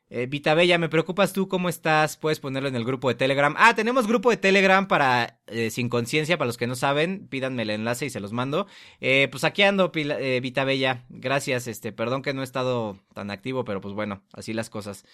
Eh, 0.10 0.26
Vita 0.28 0.56
Bella, 0.56 0.80
me 0.80 0.90
preocupas 0.90 1.32
tú, 1.32 1.48
¿cómo 1.48 1.70
estás? 1.70 2.18
Puedes 2.18 2.40
ponerlo 2.40 2.70
en 2.70 2.76
el 2.76 2.86
grupo 2.86 3.10
de 3.10 3.16
Telegram. 3.16 3.54
Ah, 3.58 3.76
tenemos 3.76 4.08
grupo 4.08 4.32
de 4.32 4.38
Telegram 4.38 4.88
para 4.88 5.40
eh, 5.48 5.70
Sin 5.70 5.90
Conciencia, 5.90 6.38
para 6.40 6.48
los 6.48 6.58
que 6.58 6.68
no 6.68 6.76
saben, 6.76 7.28
pídanme 7.28 7.64
el 7.64 7.70
enlace 7.70 8.08
y 8.08 8.10
se 8.10 8.20
los 8.20 8.32
mando. 8.32 8.68
Eh, 9.00 9.28
pues 9.32 9.44
aquí 9.44 9.62
ando, 9.62 9.92
eh, 9.96 10.40
Vita 10.42 10.66
Bella. 10.66 11.06
Gracias, 11.10 11.68
este, 11.68 11.92
perdón 11.92 12.24
que 12.24 12.34
no 12.34 12.42
he 12.42 12.44
estado 12.44 13.00
tan 13.14 13.30
activo, 13.30 13.64
pero 13.64 13.80
pues 13.80 13.94
bueno, 13.94 14.24
así 14.34 14.54
las 14.54 14.72
cosas. 14.72 15.06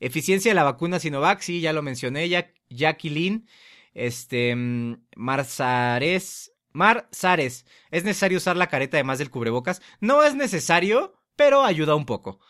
Eficiencia 0.00 0.50
de 0.50 0.54
la 0.54 0.64
vacuna 0.64 1.00
Sinovac, 1.00 1.40
sí, 1.40 1.60
ya 1.60 1.72
lo 1.72 1.82
mencioné, 1.82 2.28
ya, 2.28 2.52
Jacqueline. 2.70 3.46
Este, 3.94 4.54
mm, 4.54 5.06
Marzares, 5.16 6.52
Marzares, 6.72 7.66
¿es 7.90 8.04
necesario 8.04 8.38
usar 8.38 8.56
la 8.56 8.68
careta 8.68 8.96
además 8.96 9.18
del 9.18 9.30
cubrebocas? 9.30 9.82
No 10.00 10.22
es 10.22 10.34
necesario, 10.34 11.14
pero 11.36 11.64
ayuda 11.64 11.94
un 11.96 12.06
poco. 12.06 12.40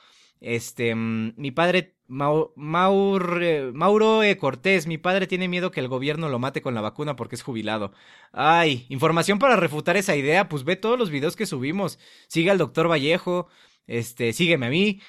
Este, 0.41 0.95
mm, 0.95 1.35
mi 1.37 1.51
padre, 1.51 1.97
Mauro 2.07 4.23
e. 4.23 4.39
Cortés, 4.39 4.87
mi 4.87 4.99
padre 4.99 5.27
tiene 5.27 5.49
miedo 5.49 5.71
que 5.71 5.81
el 5.81 5.89
gobierno 5.89 6.29
lo 6.29 6.39
mate 6.39 6.63
con 6.63 6.75
la 6.75 6.81
vacuna 6.81 7.17
porque 7.17 7.35
es 7.37 7.43
jubilado. 7.43 7.93
Ay, 8.33 8.87
información 8.89 9.39
para 9.39 9.57
refutar 9.57 9.97
esa 9.97 10.17
idea, 10.17 10.49
pues 10.49 10.65
ve 10.65 10.77
todos 10.77 10.99
los 10.99 11.11
videos 11.11 11.37
que 11.37 11.47
subimos. 11.47 11.99
Sigue 12.29 12.51
al 12.51 12.59
doctor 12.59 12.91
Vallejo, 12.91 13.49
este, 13.87 14.33
sígueme 14.33 14.67
a 14.67 14.71
mí. 14.71 15.01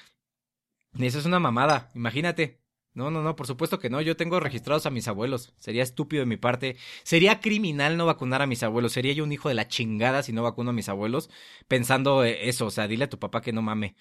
Eso 0.98 1.18
es 1.18 1.24
una 1.24 1.38
mamada, 1.38 1.90
imagínate. 1.94 2.60
No, 2.92 3.10
no, 3.10 3.22
no, 3.22 3.36
por 3.36 3.46
supuesto 3.46 3.78
que 3.78 3.88
no. 3.88 4.00
Yo 4.00 4.16
tengo 4.16 4.40
registrados 4.40 4.84
a 4.84 4.90
mis 4.90 5.06
abuelos. 5.06 5.54
Sería 5.58 5.82
estúpido 5.82 6.20
de 6.20 6.26
mi 6.26 6.36
parte. 6.36 6.76
Sería 7.04 7.40
criminal 7.40 7.96
no 7.96 8.04
vacunar 8.06 8.42
a 8.42 8.46
mis 8.46 8.62
abuelos. 8.64 8.92
Sería 8.92 9.12
yo 9.12 9.22
un 9.22 9.32
hijo 9.32 9.48
de 9.48 9.54
la 9.54 9.68
chingada 9.68 10.22
si 10.24 10.32
no 10.32 10.42
vacuno 10.42 10.70
a 10.70 10.72
mis 10.72 10.88
abuelos. 10.88 11.30
Pensando 11.68 12.24
eh, 12.24 12.48
eso, 12.48 12.66
o 12.66 12.70
sea, 12.70 12.88
dile 12.88 13.04
a 13.04 13.08
tu 13.08 13.18
papá 13.18 13.42
que 13.42 13.52
no 13.52 13.62
mame. 13.62 13.94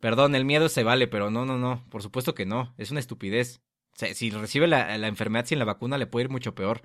Perdón, 0.00 0.34
el 0.34 0.44
miedo 0.44 0.68
se 0.68 0.84
vale, 0.84 1.08
pero 1.08 1.30
no, 1.30 1.46
no, 1.46 1.58
no, 1.58 1.84
por 1.88 2.02
supuesto 2.02 2.34
que 2.34 2.46
no, 2.46 2.74
es 2.76 2.90
una 2.90 3.00
estupidez. 3.00 3.62
O 3.94 3.98
sea, 3.98 4.14
si 4.14 4.30
recibe 4.30 4.66
la, 4.66 4.94
enfermedad 5.06 5.46
sin 5.46 5.58
la 5.58 5.64
vacuna 5.64 5.96
le 5.96 6.06
puede 6.06 6.24
ir 6.24 6.30
mucho 6.30 6.54
peor. 6.54 6.82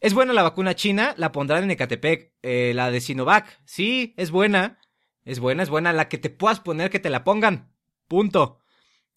Es 0.00 0.14
buena 0.14 0.32
la 0.32 0.42
vacuna 0.42 0.74
china, 0.74 1.14
la 1.16 1.32
pondrán 1.32 1.64
en 1.64 1.70
Ecatepec, 1.72 2.32
eh, 2.42 2.72
la 2.74 2.90
de 2.90 3.00
Sinovac, 3.00 3.60
sí, 3.64 4.14
es 4.16 4.30
buena, 4.30 4.78
es 5.24 5.40
buena, 5.40 5.62
es 5.62 5.70
buena, 5.70 5.92
la 5.92 6.08
que 6.08 6.18
te 6.18 6.30
puedas 6.30 6.60
poner 6.60 6.90
que 6.90 7.00
te 7.00 7.10
la 7.10 7.24
pongan, 7.24 7.72
punto. 8.08 8.58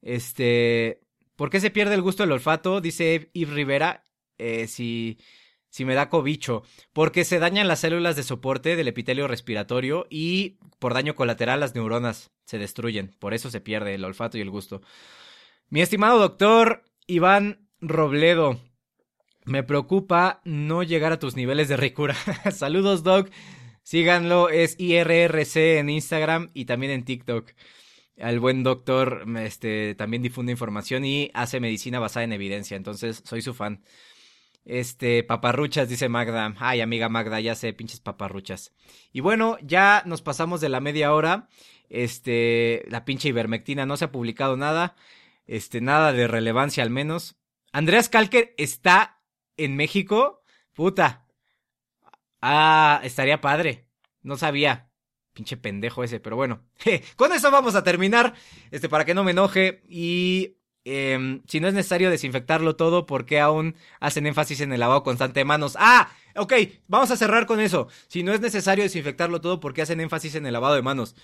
Este, 0.02 1.02
¿por 1.36 1.50
qué 1.50 1.60
se 1.60 1.72
pierde 1.72 1.96
el 1.96 2.02
gusto 2.02 2.24
del 2.24 2.32
olfato? 2.34 2.82
Dice 2.82 3.30
Yves 3.34 3.54
Rivera, 3.54 4.04
eh, 4.38 4.68
si 4.68 5.18
si 5.72 5.86
me 5.86 5.96
da 5.96 6.10
cobicho, 6.10 6.64
porque 6.92 7.24
se 7.24 7.40
dañan 7.40 7.68
las 7.68 7.80
células 7.80 8.18
de 8.18 8.24
soporte 8.24 8.76
del 8.76 8.90
epitelio 8.90 9.28
respiratorio 9.28 10.06
y 10.10 10.58
por 10.80 10.94
daño 10.94 11.16
colateral 11.16 11.62
las 11.62 11.76
neuronas 11.76 12.30
se 12.46 12.58
destruyen, 12.60 13.16
por 13.20 13.34
eso 13.34 13.50
se 13.50 13.62
pierde 13.62 13.96
el 13.96 14.04
olfato 14.04 14.38
y 14.38 14.42
el 14.42 14.50
gusto. 14.50 14.82
Mi 15.70 15.82
estimado 15.82 16.20
doctor 16.20 16.84
Iván 17.08 17.70
Robledo, 17.80 18.60
me 19.46 19.64
preocupa 19.64 20.42
no 20.44 20.84
llegar 20.84 21.14
a 21.14 21.20
tus 21.20 21.36
niveles 21.36 21.70
de 21.70 21.78
ricura. 21.78 22.16
Saludos, 22.52 23.04
Doc. 23.04 23.30
Síganlo, 23.82 24.50
es 24.50 24.76
IRRC 24.78 25.80
en 25.80 25.90
Instagram 25.90 26.52
y 26.54 26.66
también 26.66 26.92
en 26.92 27.06
TikTok. 27.06 27.50
Al 28.22 28.40
buen 28.40 28.64
doctor 28.64 29.26
este, 29.40 29.96
también 29.96 30.22
difunde 30.22 30.52
información 30.52 31.04
y 31.06 31.32
hace 31.34 31.60
medicina 31.60 32.00
basada 32.00 32.24
en 32.24 32.34
evidencia, 32.34 32.78
entonces 32.78 33.24
soy 33.26 33.42
su 33.42 33.54
fan. 33.54 33.84
Este, 34.64 35.24
paparruchas, 35.24 35.90
dice 35.90 36.08
Magda. 36.08 36.54
Ay, 36.60 36.82
amiga 36.82 37.10
Magda, 37.10 37.40
ya 37.40 37.56
sé, 37.56 37.74
pinches 37.74 38.00
paparruchas. 38.00 38.74
Y 39.12 39.22
bueno, 39.22 39.58
ya 39.64 40.04
nos 40.06 40.22
pasamos 40.22 40.62
de 40.62 40.70
la 40.70 40.80
media 40.80 41.14
hora. 41.14 41.50
Este, 41.90 42.86
la 42.88 43.04
pinche 43.06 43.30
ivermectina 43.30 43.86
no 43.86 43.98
se 43.98 44.06
ha 44.06 44.12
publicado 44.12 44.56
nada. 44.56 44.96
Este, 45.48 45.82
nada 45.82 46.14
de 46.14 46.28
relevancia 46.28 46.84
al 46.84 46.92
menos. 46.92 47.38
Andreas 47.72 48.08
Kalker 48.08 48.54
está 48.58 49.22
en 49.58 49.76
México. 49.76 50.44
Puta. 50.74 51.26
Ah, 52.40 53.02
estaría 53.04 53.42
padre. 53.42 53.88
No 54.22 54.38
sabía. 54.38 54.91
Pinche 55.34 55.58
pendejo 55.58 56.04
ese, 56.04 56.20
pero 56.20 56.36
bueno. 56.36 56.64
Con 57.16 57.32
eso 57.32 57.52
vamos 57.52 57.76
a 57.76 57.84
terminar. 57.84 58.34
Este, 58.72 58.90
para 58.90 59.06
que 59.06 59.14
no 59.14 59.24
me 59.24 59.32
enoje. 59.32 59.82
Y 59.88 60.58
Em, 60.84 61.44
si 61.48 61.60
no 61.60 61.68
es 61.68 61.76
necesario 61.76 62.10
desinfectarlo 62.10 62.76
todo, 62.76 63.06
¿por 63.06 63.26
qué 63.26 63.40
aún 63.40 63.76
hacen 64.00 64.26
énfasis 64.26 64.62
en 64.62 64.74
el 64.74 64.80
lavado 64.80 65.04
constante 65.04 65.40
de 65.42 65.46
manos? 65.46 65.76
Ah, 65.80 66.12
ok, 66.36 66.54
vamos 66.88 67.12
a 67.12 67.18
cerrar 67.18 67.46
con 67.46 67.60
eso. 67.60 67.88
Si 68.08 68.24
no 68.24 68.34
es 68.34 68.42
necesario 68.42 68.84
desinfectarlo 68.84 69.42
todo, 69.42 69.60
¿por 69.60 69.74
qué 69.74 69.84
hacen 69.84 70.02
énfasis 70.02 70.36
en 70.36 70.46
el 70.46 70.54
lavado 70.54 70.76
de 70.76 70.82
manos? 70.82 71.16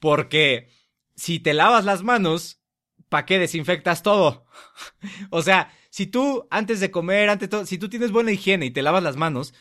Porque 0.00 0.68
si 1.14 1.40
te 1.40 1.54
lavas 1.54 1.84
las 1.86 2.02
manos, 2.02 2.60
¿para 3.08 3.24
qué 3.26 3.38
desinfectas 3.38 4.02
todo? 4.02 4.44
o 5.30 5.42
sea, 5.42 5.72
si 5.90 6.06
tú 6.06 6.46
antes 6.50 6.80
de 6.80 6.90
comer, 6.90 7.30
antes 7.30 7.48
todo, 7.48 7.64
si 7.66 7.78
tú 7.78 7.88
tienes 7.88 8.12
buena 8.12 8.32
higiene 8.32 8.66
y 8.66 8.70
te 8.70 8.82
lavas 8.82 9.02
las 9.02 9.16
manos, 9.16 9.54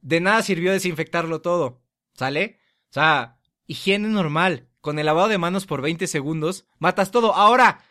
de 0.00 0.20
nada 0.20 0.42
sirvió 0.42 0.72
desinfectarlo 0.72 1.42
todo, 1.42 1.82
¿sale? 2.14 2.59
O 2.90 2.92
sea, 2.92 3.38
higiene 3.66 4.08
normal. 4.08 4.66
Con 4.80 4.98
el 4.98 5.06
lavado 5.06 5.28
de 5.28 5.38
manos 5.38 5.66
por 5.66 5.82
20 5.82 6.06
segundos, 6.06 6.66
matas 6.78 7.10
todo. 7.10 7.34
Ahora, 7.34 7.84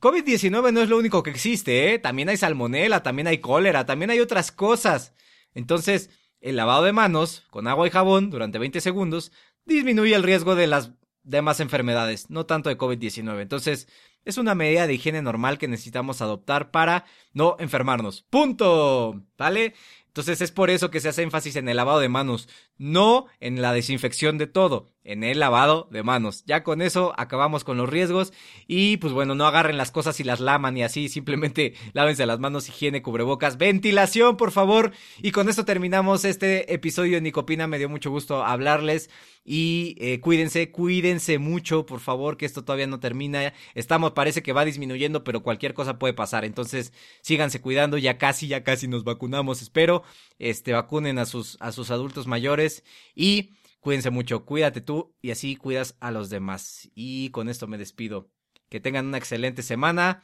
COVID-19 0.00 0.72
no 0.72 0.82
es 0.82 0.88
lo 0.88 0.98
único 0.98 1.22
que 1.22 1.30
existe, 1.30 1.94
¿eh? 1.94 1.98
También 2.00 2.28
hay 2.28 2.36
salmonela, 2.36 3.04
también 3.04 3.28
hay 3.28 3.38
cólera, 3.38 3.86
también 3.86 4.10
hay 4.10 4.18
otras 4.18 4.50
cosas. 4.50 5.14
Entonces, 5.54 6.10
el 6.40 6.56
lavado 6.56 6.82
de 6.82 6.92
manos 6.92 7.44
con 7.50 7.68
agua 7.68 7.86
y 7.86 7.90
jabón 7.90 8.30
durante 8.30 8.58
20 8.58 8.80
segundos 8.80 9.30
disminuye 9.64 10.14
el 10.14 10.24
riesgo 10.24 10.56
de 10.56 10.66
las 10.66 10.90
demás 11.22 11.60
enfermedades, 11.60 12.28
no 12.30 12.46
tanto 12.46 12.68
de 12.68 12.76
COVID-19. 12.76 13.40
Entonces, 13.40 13.86
es 14.24 14.38
una 14.38 14.54
medida 14.54 14.86
de 14.86 14.94
higiene 14.94 15.22
normal 15.22 15.58
que 15.58 15.68
necesitamos 15.68 16.20
adoptar 16.20 16.70
para 16.70 17.04
no 17.32 17.56
enfermarnos. 17.58 18.22
Punto. 18.22 19.22
¿Vale? 19.38 19.74
Entonces 20.12 20.42
es 20.42 20.52
por 20.52 20.68
eso 20.68 20.90
que 20.90 21.00
se 21.00 21.08
hace 21.08 21.22
énfasis 21.22 21.56
en 21.56 21.70
el 21.70 21.76
lavado 21.78 21.98
de 21.98 22.10
manos, 22.10 22.46
no 22.76 23.28
en 23.40 23.62
la 23.62 23.72
desinfección 23.72 24.36
de 24.36 24.46
todo, 24.46 24.92
en 25.04 25.24
el 25.24 25.40
lavado 25.40 25.88
de 25.90 26.02
manos. 26.02 26.44
Ya 26.44 26.62
con 26.62 26.82
eso 26.82 27.14
acabamos 27.16 27.64
con 27.64 27.78
los 27.78 27.88
riesgos 27.88 28.34
y 28.66 28.98
pues 28.98 29.14
bueno, 29.14 29.34
no 29.34 29.46
agarren 29.46 29.78
las 29.78 29.90
cosas 29.90 30.20
y 30.20 30.24
las 30.24 30.38
laman 30.38 30.76
y 30.76 30.82
así, 30.82 31.08
simplemente 31.08 31.72
lávense 31.94 32.26
las 32.26 32.40
manos, 32.40 32.68
higiene, 32.68 33.00
cubrebocas, 33.00 33.56
ventilación, 33.56 34.36
por 34.36 34.50
favor. 34.50 34.92
Y 35.22 35.30
con 35.30 35.48
esto 35.48 35.64
terminamos 35.64 36.26
este 36.26 36.74
episodio 36.74 37.14
de 37.14 37.22
Nicopina, 37.22 37.66
me 37.66 37.78
dio 37.78 37.88
mucho 37.88 38.10
gusto 38.10 38.44
hablarles 38.44 39.08
y 39.44 39.96
eh, 39.98 40.20
cuídense, 40.20 40.70
cuídense 40.70 41.38
mucho, 41.38 41.84
por 41.84 41.98
favor, 41.98 42.36
que 42.36 42.46
esto 42.46 42.64
todavía 42.64 42.86
no 42.86 43.00
termina. 43.00 43.52
Estamos, 43.74 44.12
parece 44.12 44.42
que 44.42 44.52
va 44.52 44.64
disminuyendo, 44.64 45.24
pero 45.24 45.42
cualquier 45.42 45.74
cosa 45.74 45.98
puede 45.98 46.14
pasar. 46.14 46.44
Entonces, 46.44 46.92
síganse 47.22 47.60
cuidando, 47.60 47.98
ya 47.98 48.18
casi, 48.18 48.46
ya 48.46 48.62
casi 48.62 48.86
nos 48.86 49.02
vacunamos, 49.02 49.60
espero. 49.60 50.01
Este, 50.38 50.72
vacunen 50.72 51.18
a 51.18 51.26
sus, 51.26 51.56
a 51.60 51.72
sus 51.72 51.90
adultos 51.90 52.26
mayores 52.26 52.84
y 53.14 53.54
cuídense 53.80 54.10
mucho, 54.10 54.44
cuídate 54.44 54.80
tú 54.80 55.14
y 55.20 55.30
así 55.30 55.56
cuidas 55.56 55.96
a 56.00 56.10
los 56.10 56.30
demás. 56.30 56.90
Y 56.94 57.30
con 57.30 57.48
esto 57.48 57.66
me 57.66 57.78
despido. 57.78 58.28
Que 58.68 58.80
tengan 58.80 59.06
una 59.06 59.18
excelente 59.18 59.62
semana 59.62 60.22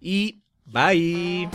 y 0.00 0.42
bye. 0.64 1.48